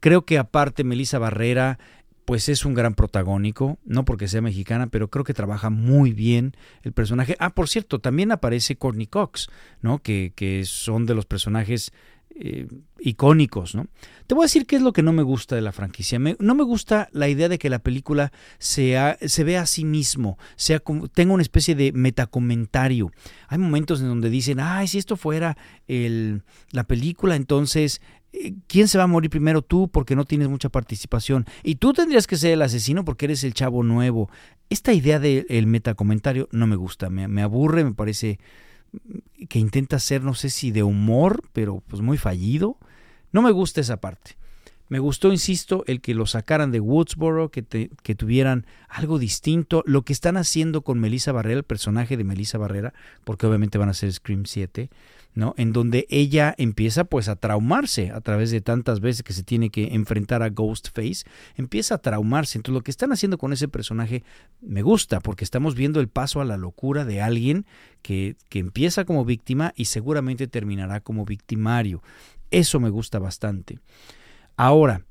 [0.00, 1.78] Creo que aparte Melissa Barrera
[2.26, 6.56] pues es un gran protagónico, no porque sea mexicana, pero creo que trabaja muy bien
[6.82, 7.36] el personaje.
[7.38, 9.48] Ah, por cierto, también aparece Courtney Cox,
[9.80, 10.00] ¿no?
[10.00, 11.92] Que, que son de los personajes
[12.38, 12.68] eh,
[12.98, 13.86] icónicos, ¿no?
[14.26, 16.18] Te voy a decir qué es lo que no me gusta de la franquicia.
[16.18, 20.36] no me gusta la idea de que la película sea, se vea a sí mismo,
[20.56, 20.82] sea
[21.14, 23.10] tenga una especie de metacomentario.
[23.48, 25.56] Hay momentos en donde dicen, ay, si esto fuera
[25.86, 28.02] el, la película, entonces
[28.66, 31.46] ¿quién se va a morir primero tú porque no tienes mucha participación?
[31.62, 34.30] Y tú tendrías que ser el asesino porque eres el chavo nuevo.
[34.70, 38.38] Esta idea del metacomentario no me gusta, me, aburre, me parece
[39.48, 42.78] que intenta ser, no sé si de humor, pero pues muy fallido.
[43.32, 44.36] No me gusta esa parte.
[44.88, 49.82] Me gustó, insisto, el que lo sacaran de Woodsboro, que, que tuvieran algo distinto.
[49.84, 53.88] Lo que están haciendo con Melissa Barrera, el personaje de Melissa Barrera, porque obviamente van
[53.88, 54.88] a ser Scream 7,
[55.36, 55.54] ¿no?
[55.58, 59.68] En donde ella empieza pues a traumarse a través de tantas veces que se tiene
[59.68, 61.24] que enfrentar a Ghostface,
[61.56, 62.58] empieza a traumarse.
[62.58, 64.24] Entonces lo que están haciendo con ese personaje
[64.62, 67.66] me gusta porque estamos viendo el paso a la locura de alguien
[68.00, 72.02] que, que empieza como víctima y seguramente terminará como victimario.
[72.50, 73.78] Eso me gusta bastante.
[74.56, 75.04] Ahora,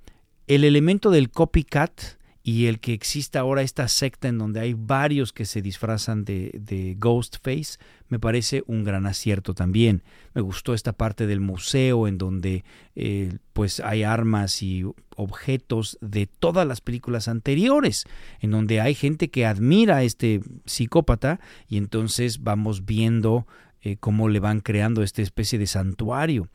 [0.48, 2.02] el elemento del copycat
[2.48, 6.52] y el que exista ahora esta secta en donde hay varios que se disfrazan de,
[6.54, 10.04] de, Ghostface, me parece un gran acierto también.
[10.36, 12.64] Me gustó esta parte del museo en donde
[12.96, 14.84] eh, pues hay armas y
[15.16, 18.06] objetos de todas las películas anteriores,
[18.40, 23.48] en donde hay gente que admira a este psicópata y entonces vamos viendo
[23.82, 26.48] eh, cómo le van creando esta especie de santuario.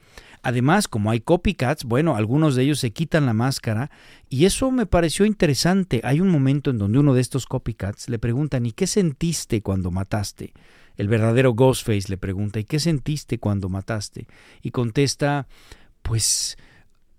[0.42, 3.90] Además, como hay copycats, bueno, algunos de ellos se quitan la máscara
[4.28, 6.00] y eso me pareció interesante.
[6.02, 9.90] Hay un momento en donde uno de estos copycats le preguntan, ¿y qué sentiste cuando
[9.90, 10.52] mataste?
[10.96, 14.26] El verdadero Ghostface le pregunta, ¿y qué sentiste cuando mataste?
[14.62, 15.46] Y contesta,
[16.02, 16.56] pues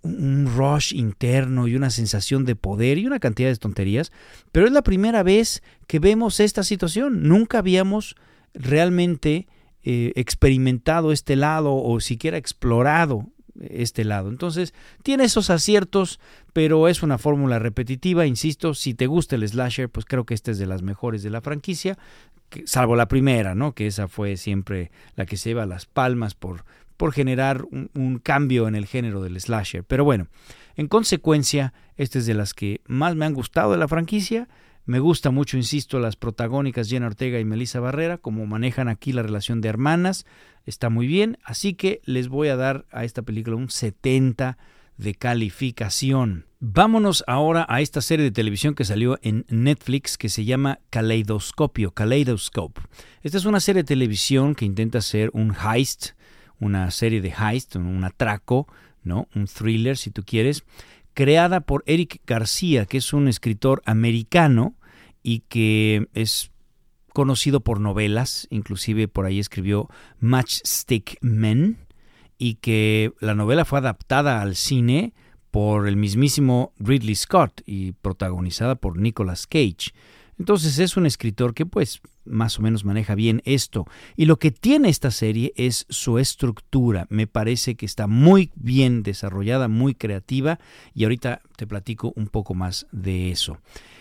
[0.03, 4.11] un rush interno y una sensación de poder y una cantidad de tonterías,
[4.51, 7.27] pero es la primera vez que vemos esta situación.
[7.27, 8.15] Nunca habíamos
[8.53, 9.47] realmente
[9.83, 13.27] eh, experimentado este lado o siquiera explorado
[13.59, 14.29] este lado.
[14.29, 14.73] Entonces,
[15.03, 16.19] tiene esos aciertos,
[16.53, 20.51] pero es una fórmula repetitiva, insisto, si te gusta el slasher, pues creo que esta
[20.51, 21.97] es de las mejores de la franquicia,
[22.65, 23.73] salvo la primera, ¿no?
[23.73, 26.63] Que esa fue siempre la que se lleva las palmas por
[27.01, 29.83] por generar un, cambio en el género del slasher.
[29.83, 30.27] Pero bueno,
[30.75, 34.47] en consecuencia, esta es de las que más me han gustado de la franquicia.
[34.85, 39.21] Me gusta mucho, insisto, las protagónicas Jenna Ortega y Melissa Barrera, como manejan aquí la
[39.21, 40.25] relación de hermanas.
[40.65, 44.57] Está muy bien, así que les voy a dar a esta película un 70
[44.97, 46.45] de calificación.
[46.59, 51.91] Vámonos ahora a esta serie de televisión que salió en Netflix que se llama Kaleidoscopio,
[51.91, 52.81] Kaleidoscope.
[53.23, 56.11] Esta es una serie de televisión que intenta ser un heist,
[56.59, 58.67] una serie de heist, un atraco,
[59.03, 59.27] ¿no?
[59.33, 60.63] Un thriller, si tú quieres,
[61.13, 64.75] creada por Eric García, que es un escritor americano
[65.23, 66.51] y que es
[67.13, 69.89] conocido por novelas, inclusive por ahí escribió
[70.19, 71.77] Matchstick Men,
[72.37, 75.13] y que la novela fue adaptada al cine
[75.51, 79.91] por el mismísimo Ridley Scott y protagonizada por Nicolas Cage.
[80.41, 83.85] Entonces es un escritor que pues más o menos maneja bien esto.
[84.15, 87.05] Y lo que tiene esta serie es su estructura.
[87.09, 90.57] Me parece que está muy bien desarrollada, muy creativa
[90.95, 93.59] y ahorita te platico un poco más de eso.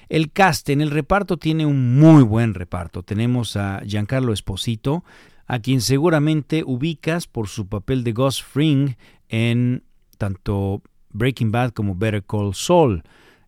[0.08, 3.02] El cast en el reparto tiene un muy buen reparto.
[3.02, 5.04] Tenemos a Giancarlo Esposito,
[5.46, 8.94] a quien seguramente ubicas por su papel de Gus Fring
[9.28, 9.82] en
[10.16, 10.80] tanto
[11.10, 13.02] Breaking Bad como Better Call Saul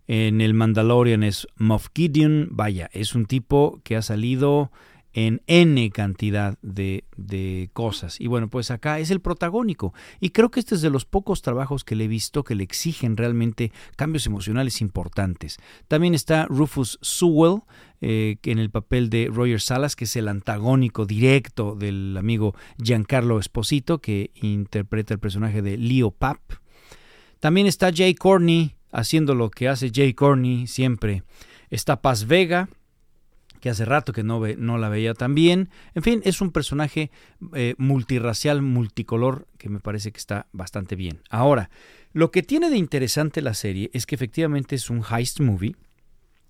[0.06, 2.48] en el Mandalorian es Moff Gideon.
[2.50, 4.70] Vaya, es un tipo que ha salido
[5.14, 8.20] en N cantidad de, de, cosas.
[8.20, 9.92] Y bueno, pues acá es el protagónico.
[10.20, 12.64] Y creo que este es de los pocos trabajos que le he visto que le
[12.64, 15.58] exigen realmente cambios emocionales importantes.
[15.88, 17.60] También está Rufus Sewell,
[18.00, 23.38] eh, en el papel de Roger Salas, que es el antagónico directo del amigo Giancarlo
[23.38, 26.40] Esposito, que interpreta el personaje de Leo Pap.
[27.38, 31.22] También está Jay Corney, haciendo lo que hace Jay Corney siempre.
[31.70, 32.68] Está Paz Vega,
[33.60, 35.70] que hace rato que no, ve, no la veía tan bien.
[35.94, 37.10] En fin, es un personaje
[37.54, 41.20] eh, multirracial, multicolor, que me parece que está bastante bien.
[41.30, 41.70] Ahora,
[42.12, 45.76] lo que tiene de interesante la serie es que efectivamente es un heist movie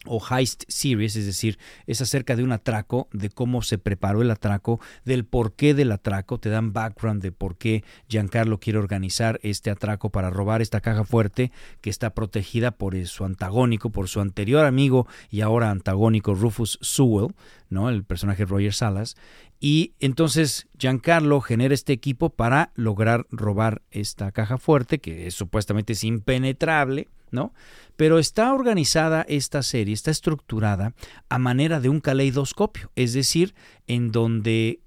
[0.06, 4.30] o heist series, es decir, es acerca de un atraco, de cómo se preparó el
[4.30, 9.70] atraco, del porqué del atraco, te dan background de por qué Giancarlo quiere organizar este
[9.70, 14.64] atraco para robar esta caja fuerte que está protegida por su antagónico, por su anterior
[14.64, 17.34] amigo y ahora antagónico Rufus Sewell,
[17.70, 17.88] ¿no?
[17.88, 19.16] el personaje Roger Salas,
[19.60, 25.92] y entonces Giancarlo genera este equipo para lograr robar esta caja fuerte que es, supuestamente
[25.92, 27.52] es impenetrable, ¿no?
[27.96, 30.94] Pero está organizada esta serie, está estructurada
[31.28, 33.54] a manera de un caleidoscopio, es decir,
[33.86, 34.80] en donde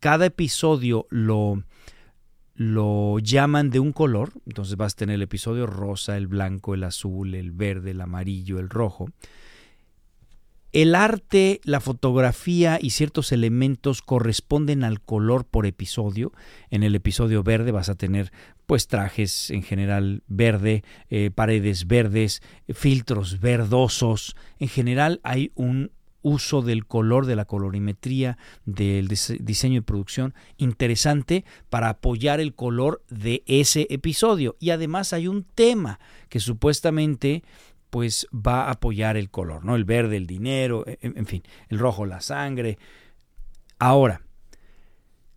[0.00, 1.62] cada episodio lo,
[2.54, 6.84] lo llaman de un color, entonces vas a tener el episodio rosa, el blanco, el
[6.84, 9.10] azul, el verde, el amarillo, el rojo,
[10.76, 16.32] el arte, la fotografía y ciertos elementos corresponden al color por episodio.
[16.68, 18.30] En el episodio verde vas a tener
[18.66, 24.36] pues trajes en general verde, eh, paredes verdes, filtros verdosos.
[24.58, 31.46] En general hay un uso del color, de la colorimetría, del diseño y producción interesante
[31.70, 34.56] para apoyar el color de ese episodio.
[34.58, 37.44] Y además hay un tema que supuestamente
[37.96, 39.74] pues va a apoyar el color, ¿no?
[39.74, 42.76] El verde, el dinero, e, en, fin, el rojo, la sangre.
[43.78, 44.20] Ahora,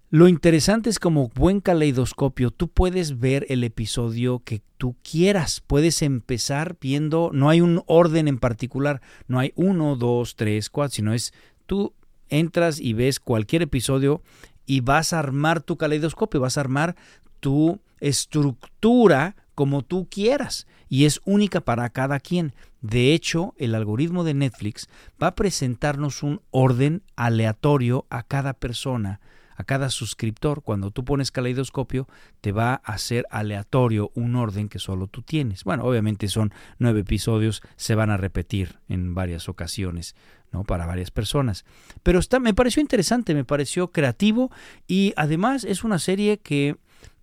[0.09, 5.61] lo interesante es como buen caleidoscopio, tú puedes ver el episodio que tú quieras.
[5.65, 10.95] Puedes empezar viendo, no hay un orden en particular, no hay uno, dos, tres, cuatro,
[10.95, 11.33] sino es
[11.65, 11.93] tú
[12.27, 14.21] entras y ves cualquier episodio
[14.65, 16.97] y vas a armar tu caleidoscopio, vas a armar
[17.39, 22.53] tu estructura como tú quieras y es única para cada quien.
[22.79, 24.87] De hecho, el algoritmo de Netflix
[25.21, 29.19] va a presentarnos un orden aleatorio a cada persona,
[29.57, 30.63] a cada suscriptor.
[30.63, 32.07] Cuando tú pones caleidoscopio,
[32.39, 35.65] te va a hacer aleatorio un orden que solo tú tienes.
[35.65, 40.15] Bueno, obviamente son nueve episodios, se van a repetir en varias ocasiones.
[40.53, 40.63] ¿no?
[40.63, 41.63] para varias personas.
[42.01, 44.49] Pero está, me pareció interesante, me pareció creativo
[44.87, 46.77] y además es una serie que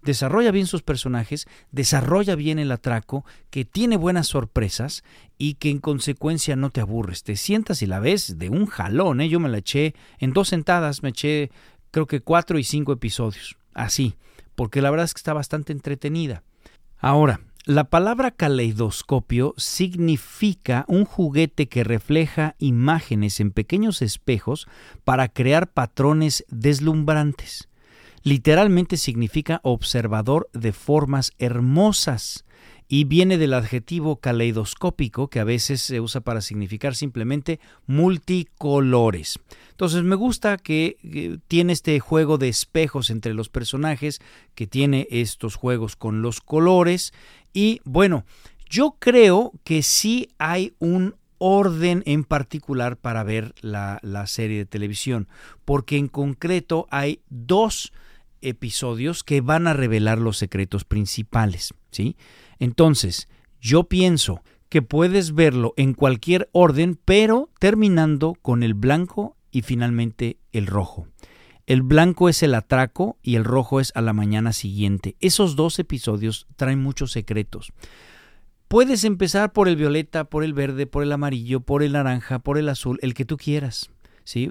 [0.07, 5.05] desarrolla bien sus personajes, desarrolla bien el atraco, que tiene buenas sorpresas
[5.37, 7.25] y que en consecuencia no te aburres.
[7.25, 9.21] Te sientas y la ves de un jalón.
[9.21, 9.29] ¿eh?
[9.29, 11.51] Yo me la eché en dos sentadas, me eché
[11.91, 13.57] creo que cuatro y cinco episodios.
[13.75, 14.15] Así,
[14.55, 16.43] porque la verdad es que está bastante entretenida.
[16.99, 24.69] Ahora, la palabra caleidoscopio significa un juguete que refleja imágenes en pequeños espejos
[25.05, 27.69] para crear patrones deslumbrantes.
[28.27, 32.45] Literalmente significa observador de formas hermosas
[32.89, 39.39] y viene del adjetivo caleidoscópico que a veces se usa para significar simplemente multicolores.
[39.71, 44.21] Entonces me gusta que, tiene este juego de espejos entre los personajes,
[44.57, 47.13] que tiene estos juegos con los colores
[47.53, 48.25] y bueno,
[48.69, 54.67] yo creo que sí hay un orden en particular para ver la, la serie de
[54.67, 55.29] televisión,
[55.65, 57.93] porque en concreto hay dos
[58.49, 62.17] episodios que van a revelar los secretos principales, ¿sí?
[62.59, 63.29] Entonces,
[63.61, 70.39] yo pienso que puedes verlo en cualquier orden, pero terminando con el blanco y finalmente
[70.53, 71.07] el rojo.
[71.67, 75.17] El blanco es el atraco y el rojo es a la mañana siguiente.
[75.21, 77.73] Esos dos episodios traen muchos secretos.
[78.69, 82.59] Puedes empezar por el violeta, por el verde, por el amarillo, por el naranja, por
[82.59, 83.91] el azul, el que tú quieras.
[84.25, 84.51] ¿sí?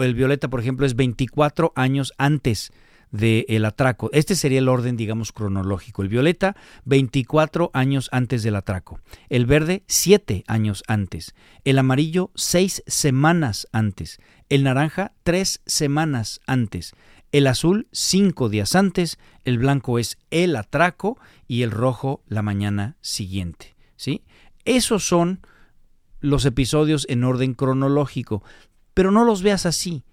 [0.00, 2.70] El violeta, por ejemplo, es 24 años antes
[3.10, 4.10] del atraco.
[4.12, 6.02] Este sería el orden, digamos, cronológico.
[6.02, 9.00] El violeta, 24 años antes del atraco.
[9.28, 11.34] El verde, 7 años antes.
[11.64, 14.18] El amarillo, 6 semanas antes.
[14.48, 16.94] El naranja, 3 semanas antes.
[17.32, 19.18] El azul, 5 días antes.
[19.44, 23.76] El blanco es el atraco y el rojo la mañana siguiente.
[23.96, 24.24] ¿sí?
[24.64, 25.40] Esos son
[26.20, 28.42] los episodios en orden cronológico.
[28.94, 30.04] Pero no los veas así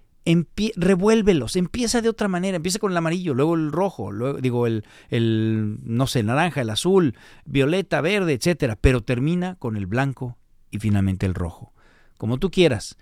[0.76, 4.86] revuélvelos, empieza de otra manera, empieza con el amarillo, luego el rojo, luego digo el,
[5.10, 7.16] el no sé, naranja, el azul,
[7.46, 10.38] violeta, verde, etcétera, pero termina con el blanco
[10.72, 11.74] y finalmente el rojo,
[12.18, 12.98] como tú quieras.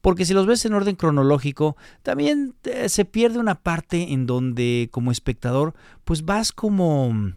[0.00, 4.88] Porque si los ves en orden cronológico, también eh, se pierde una parte en donde
[4.90, 7.34] como espectador, pues vas como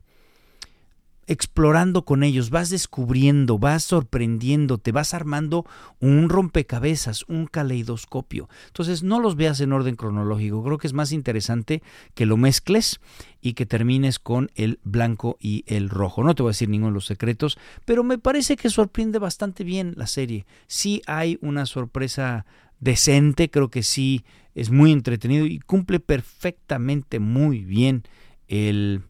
[1.28, 5.66] explorando con ellos, vas descubriendo, vas sorprendiendo, te vas armando
[6.00, 8.50] un rompecabezas, un caleidoscopio.
[8.68, 11.82] Entonces no los veas en orden cronológico, creo que es más interesante
[12.14, 13.00] que lo mezcles
[13.42, 16.24] y que termines con el blanco y el rojo.
[16.24, 19.64] No te voy a decir ninguno de los secretos, pero me parece que sorprende bastante
[19.64, 20.46] bien la serie.
[20.68, 22.46] Sí hay una sorpresa
[22.80, 24.24] decente, creo que sí
[24.56, 28.04] es muy entretenido y cumple perfectamente muy bien
[28.48, 29.04] el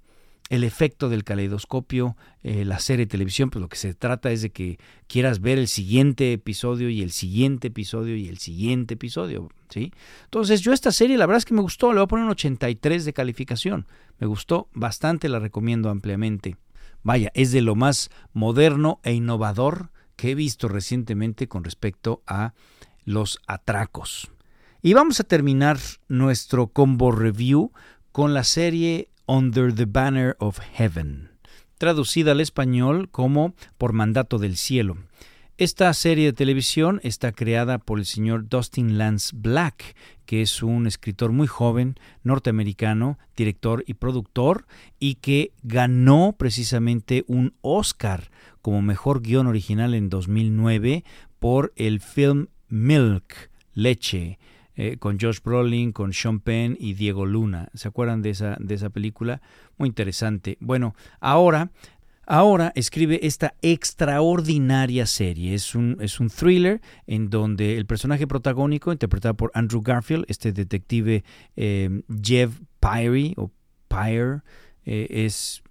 [0.54, 4.44] el efecto del caleidoscopio, eh, la serie de televisión, pues lo que se trata es
[4.44, 4.78] de que
[5.08, 9.92] quieras ver el siguiente episodio y el siguiente episodio y el siguiente episodio, ¿sí?
[10.26, 12.32] Entonces yo esta serie la verdad es que me gustó, le voy a poner un
[12.34, 13.88] 83 de calificación,
[14.20, 16.56] me gustó bastante, la recomiendo ampliamente.
[17.02, 22.54] Vaya, es de lo más moderno e innovador que he visto recientemente con respecto a
[23.06, 24.32] los atracos.
[24.84, 25.80] Y vamos a terminar
[26.10, 27.72] nuestro combo review
[28.12, 31.32] con la serie Under the Banner of Heaven,
[31.78, 34.98] traducida al español como Por mandato del cielo.
[35.58, 39.96] Esta serie de televisión está creada por el señor Dustin Lance Black,
[40.26, 44.66] que es un escritor muy joven, norteamericano, director y productor,
[45.00, 51.04] y que ganó precisamente un Oscar como mejor guion original en 2009
[51.38, 54.40] por el film Milk, Leche,
[54.76, 57.70] eh, con Josh Brolin, con Sean Penn y Diego Luna.
[57.74, 59.42] ¿Se acuerdan de esa, de esa película?
[59.78, 60.58] Muy interesante.
[60.60, 61.72] Bueno, ahora
[62.26, 65.54] Ahora escribe esta extraordinaria serie.
[65.54, 70.54] Es un, es un thriller en donde el personaje protagónico, interpretado por Andrew Garfield, este
[70.54, 71.26] detective
[71.58, 73.52] eh, Jeff Pyre, o
[73.90, 74.42] Pyre,
[74.86, 75.64] eh, es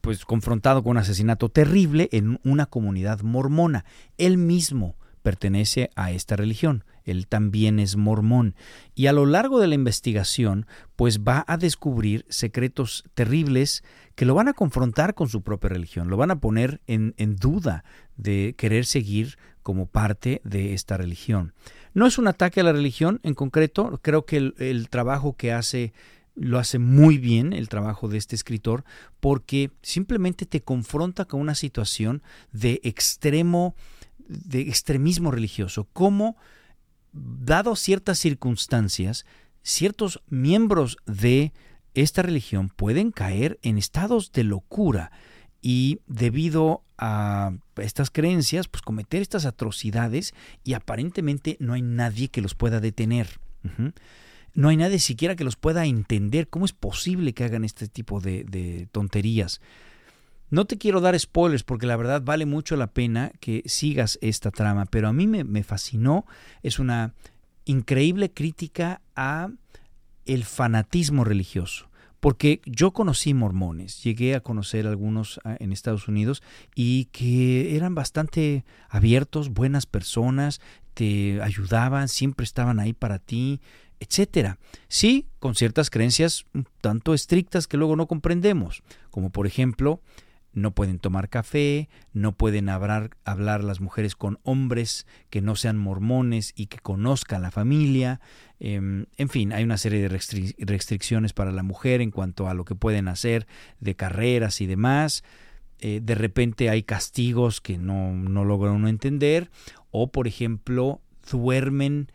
[0.00, 3.84] pues confrontado con un asesinato terrible en una comunidad mormona.
[4.18, 8.54] Él mismo pertenece a esta religión él también es mormón.
[8.94, 13.84] Y a lo largo de la investigación, pues va a descubrir secretos terribles
[14.14, 17.84] que lo van a confrontar con su propia religión, lo van a poner en, duda
[18.16, 21.52] de querer seguir como parte de esta religión.
[21.94, 25.52] No es un ataque a la religión en concreto, creo que el, el trabajo que
[25.52, 25.92] hace
[26.36, 28.84] lo hace muy bien el trabajo de este escritor
[29.20, 32.22] porque simplemente te confronta con una situación
[32.52, 33.76] de extremo,
[34.26, 36.36] de extremismo religioso, cómo
[37.14, 39.24] dado ciertas circunstancias,
[39.62, 41.52] ciertos miembros de
[41.94, 45.12] esta religión pueden caer en estados de locura
[45.62, 52.42] y debido a estas creencias, pues cometer estas atrocidades y aparentemente no hay nadie que
[52.42, 53.40] los pueda detener.
[54.52, 56.48] no hay nadie siquiera que los pueda entender.
[56.48, 59.60] ¿Cómo es posible que hagan este tipo de, tonterías?
[60.54, 64.52] No te quiero dar spoilers porque la verdad vale mucho la pena que sigas esta
[64.52, 66.26] trama, pero a mí me, me fascinó.
[66.62, 67.12] Es una
[67.64, 69.50] increíble crítica a
[70.26, 71.88] el fanatismo religioso.
[72.20, 76.40] Porque yo conocí mormones, llegué a conocer algunos ah, en Estados Unidos
[76.76, 80.60] y que eran bastante abiertos, buenas personas,
[80.94, 83.60] te ayudaban, siempre estaban ahí para ti,
[83.98, 84.58] etcétera.
[84.86, 90.00] Sí, con ciertas creencias un tanto estrictas que luego no comprendemos, como por ejemplo
[90.54, 95.76] no pueden tomar café, no pueden hablar, hablar, las mujeres con hombres que no sean
[95.76, 98.20] mormones y que conozcan la familia.
[98.60, 102.64] Em, en fin, hay una serie de restricciones para la mujer en cuanto a lo
[102.64, 103.46] que pueden hacer
[103.80, 105.24] de carreras y demás.
[105.80, 109.50] Eh, de repente hay castigos que no, no logra uno entender.
[109.90, 111.00] O, por ejemplo,
[111.30, 112.08] duermen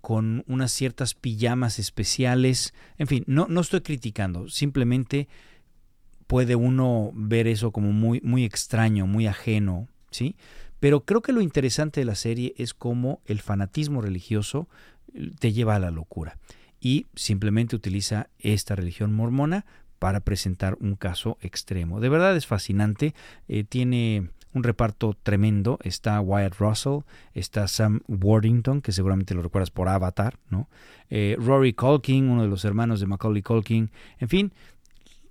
[0.00, 2.74] con unas ciertas pijamas especiales.
[2.98, 5.28] En fin, no, no estoy criticando, simplemente
[6.32, 10.34] puede uno ver eso como muy, muy extraño, muy ajeno, ¿sí?
[10.80, 14.66] Pero creo que lo interesante de la serie es cómo el fanatismo religioso
[15.12, 16.38] eh, te lleva a la locura
[16.80, 19.66] y simplemente utiliza esta religión mormona
[19.98, 22.00] para presentar un caso extremo.
[22.00, 23.14] De verdad es fascinante,
[23.46, 25.78] eh, tiene un reparto tremendo.
[25.82, 27.00] Está Wyatt Russell,
[27.34, 30.68] está Sam Worthington, que seguramente lo recuerdas por Avatar, ¿no?
[31.10, 33.90] Eh, Rory Culkin, uno de los hermanos de Macaulay Culkin.
[34.18, 34.52] En fin,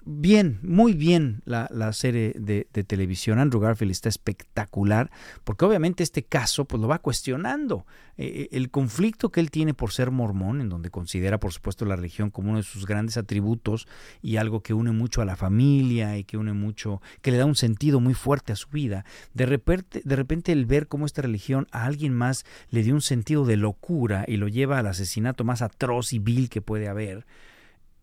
[0.05, 3.39] bien, muy bien la, serie de, televisión.
[3.39, 5.11] Andrew Garfield está espectacular,
[5.43, 7.85] porque obviamente este caso pues, lo va cuestionando.
[8.17, 11.85] Eh, eh, el conflicto que él tiene por ser mormón, en donde considera, por supuesto,
[11.85, 13.87] la religión como uno de sus grandes atributos
[14.21, 17.45] y algo que une mucho a la familia y que une mucho, que le da
[17.45, 19.05] un sentido muy fuerte a su vida.
[19.33, 23.01] De repente, de repente el ver cómo esta religión a alguien más le dio un
[23.01, 27.25] sentido de locura y lo lleva al asesinato más atroz y vil que puede haber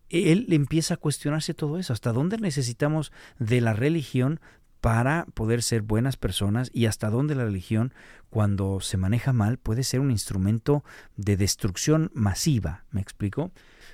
[0.09, 4.39] él empieza a cuestionarse todo eso, hasta dónde necesitamos de la religión
[4.81, 7.93] para poder ser buenas personas y hasta dónde la religión,
[8.29, 10.83] cuando se maneja mal, puede ser un instrumento
[11.17, 12.85] de destrucción masiva.
[12.91, 13.51] ¿Me explico?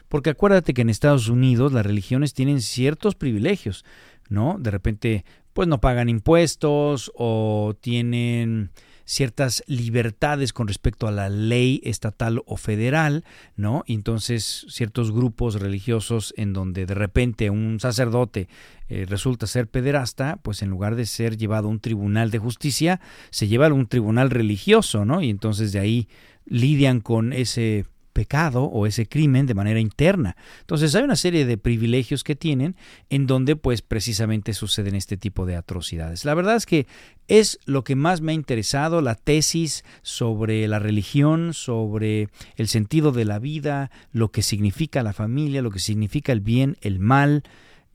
[0.07, 3.83] Porque acuérdate que en Estados Unidos las religiones tienen ciertos privilegios,
[4.29, 4.57] ¿no?
[4.59, 8.71] De repente, pues no pagan impuestos o tienen
[9.05, 13.23] ciertas libertades con respecto a la ley estatal o federal,
[13.55, 13.83] ¿no?
[13.87, 18.49] Entonces, ciertos grupos religiosos en donde de repente un sacerdote
[18.89, 22.99] eh, resulta ser pederasta, pues en lugar de ser llevado a un tribunal de justicia,
[23.29, 25.21] se lleva a un tribunal religioso, ¿no?
[25.21, 26.07] Y entonces de ahí
[26.45, 27.85] lidian con ese
[28.15, 30.37] pecado o ese crimen de manera interna.
[30.61, 32.77] Entonces hay una serie de privilegios que tienen
[33.09, 36.23] en donde pues precisamente suceden este tipo de atrocidades.
[36.23, 36.87] La verdad es que
[37.27, 43.11] es lo que más me ha interesado, la tesis sobre la religión, sobre el sentido
[43.11, 47.43] de la vida, lo que significa la familia, lo que significa el bien, el mal,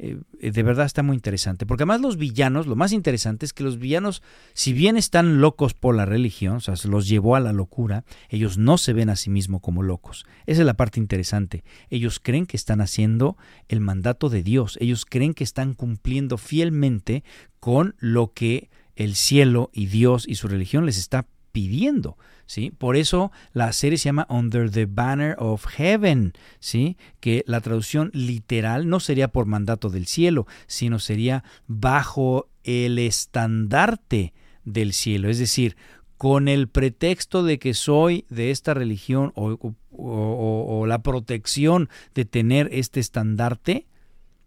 [0.02, 1.66] eh, de verdad está muy interesante.
[1.66, 4.22] Porque además los villanos, lo más interesante es que los villanos,
[4.55, 8.05] si bien están locos por la religión, o sea, se los llevó a la locura,
[8.31, 10.24] ellos no se ven a sí mismos como locos.
[10.47, 11.64] Esa es la parte interesante.
[11.90, 13.36] Ellos creen que están haciendo
[13.68, 14.78] el mandato de Dios.
[14.81, 17.22] Ellos creen que están cumpliendo fielmente
[17.59, 22.16] con lo que el cielo y Dios y su religión les está pidiendo.
[22.51, 22.72] ¿Sí?
[22.77, 26.97] Por eso la serie se llama Under the Banner of Heaven, ¿sí?
[27.20, 34.35] que la traducción literal no sería por mandato del cielo, sino sería bajo el estandarte
[34.64, 35.28] del cielo.
[35.28, 35.77] Es decir,
[36.18, 39.56] con el pretexto de que soy de esta religión o,
[39.93, 43.86] o la protección de tener este estandarte,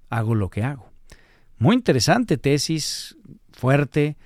[0.09, 0.91] hago lo que hago.
[1.57, 3.15] Muy interesante tesis,
[3.53, 4.17] fuerte,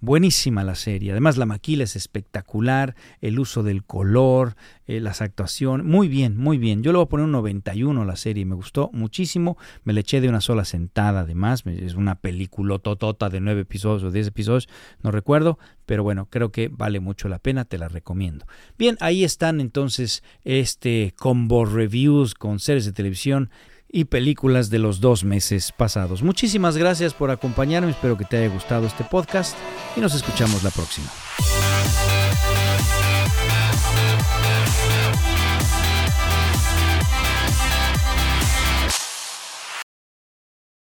[0.00, 1.12] Buenísima la serie.
[1.12, 4.56] Además, la maquila es espectacular, el uso del color,
[4.86, 5.86] eh, las actuaciones.
[5.86, 6.82] Muy bien, muy bien.
[6.82, 8.44] Yo le voy a poner un 91 a la serie.
[8.44, 9.56] Me gustó muchísimo.
[9.84, 11.62] Me le eché de una sola sentada, además.
[11.66, 14.68] Es una película totota de 9 episodios o 10 episodios,
[15.02, 15.60] no recuerdo.
[15.86, 17.64] Pero bueno, creo que vale mucho la pena.
[17.64, 18.46] Te la recomiendo.
[18.78, 23.50] Bien, ahí están entonces este combo reviews con series de televisión
[23.90, 26.22] y películas de los dos meses pasados.
[26.22, 29.56] Muchísimas gracias por acompañarme, espero que te haya gustado este podcast
[29.96, 31.08] y nos escuchamos la próxima.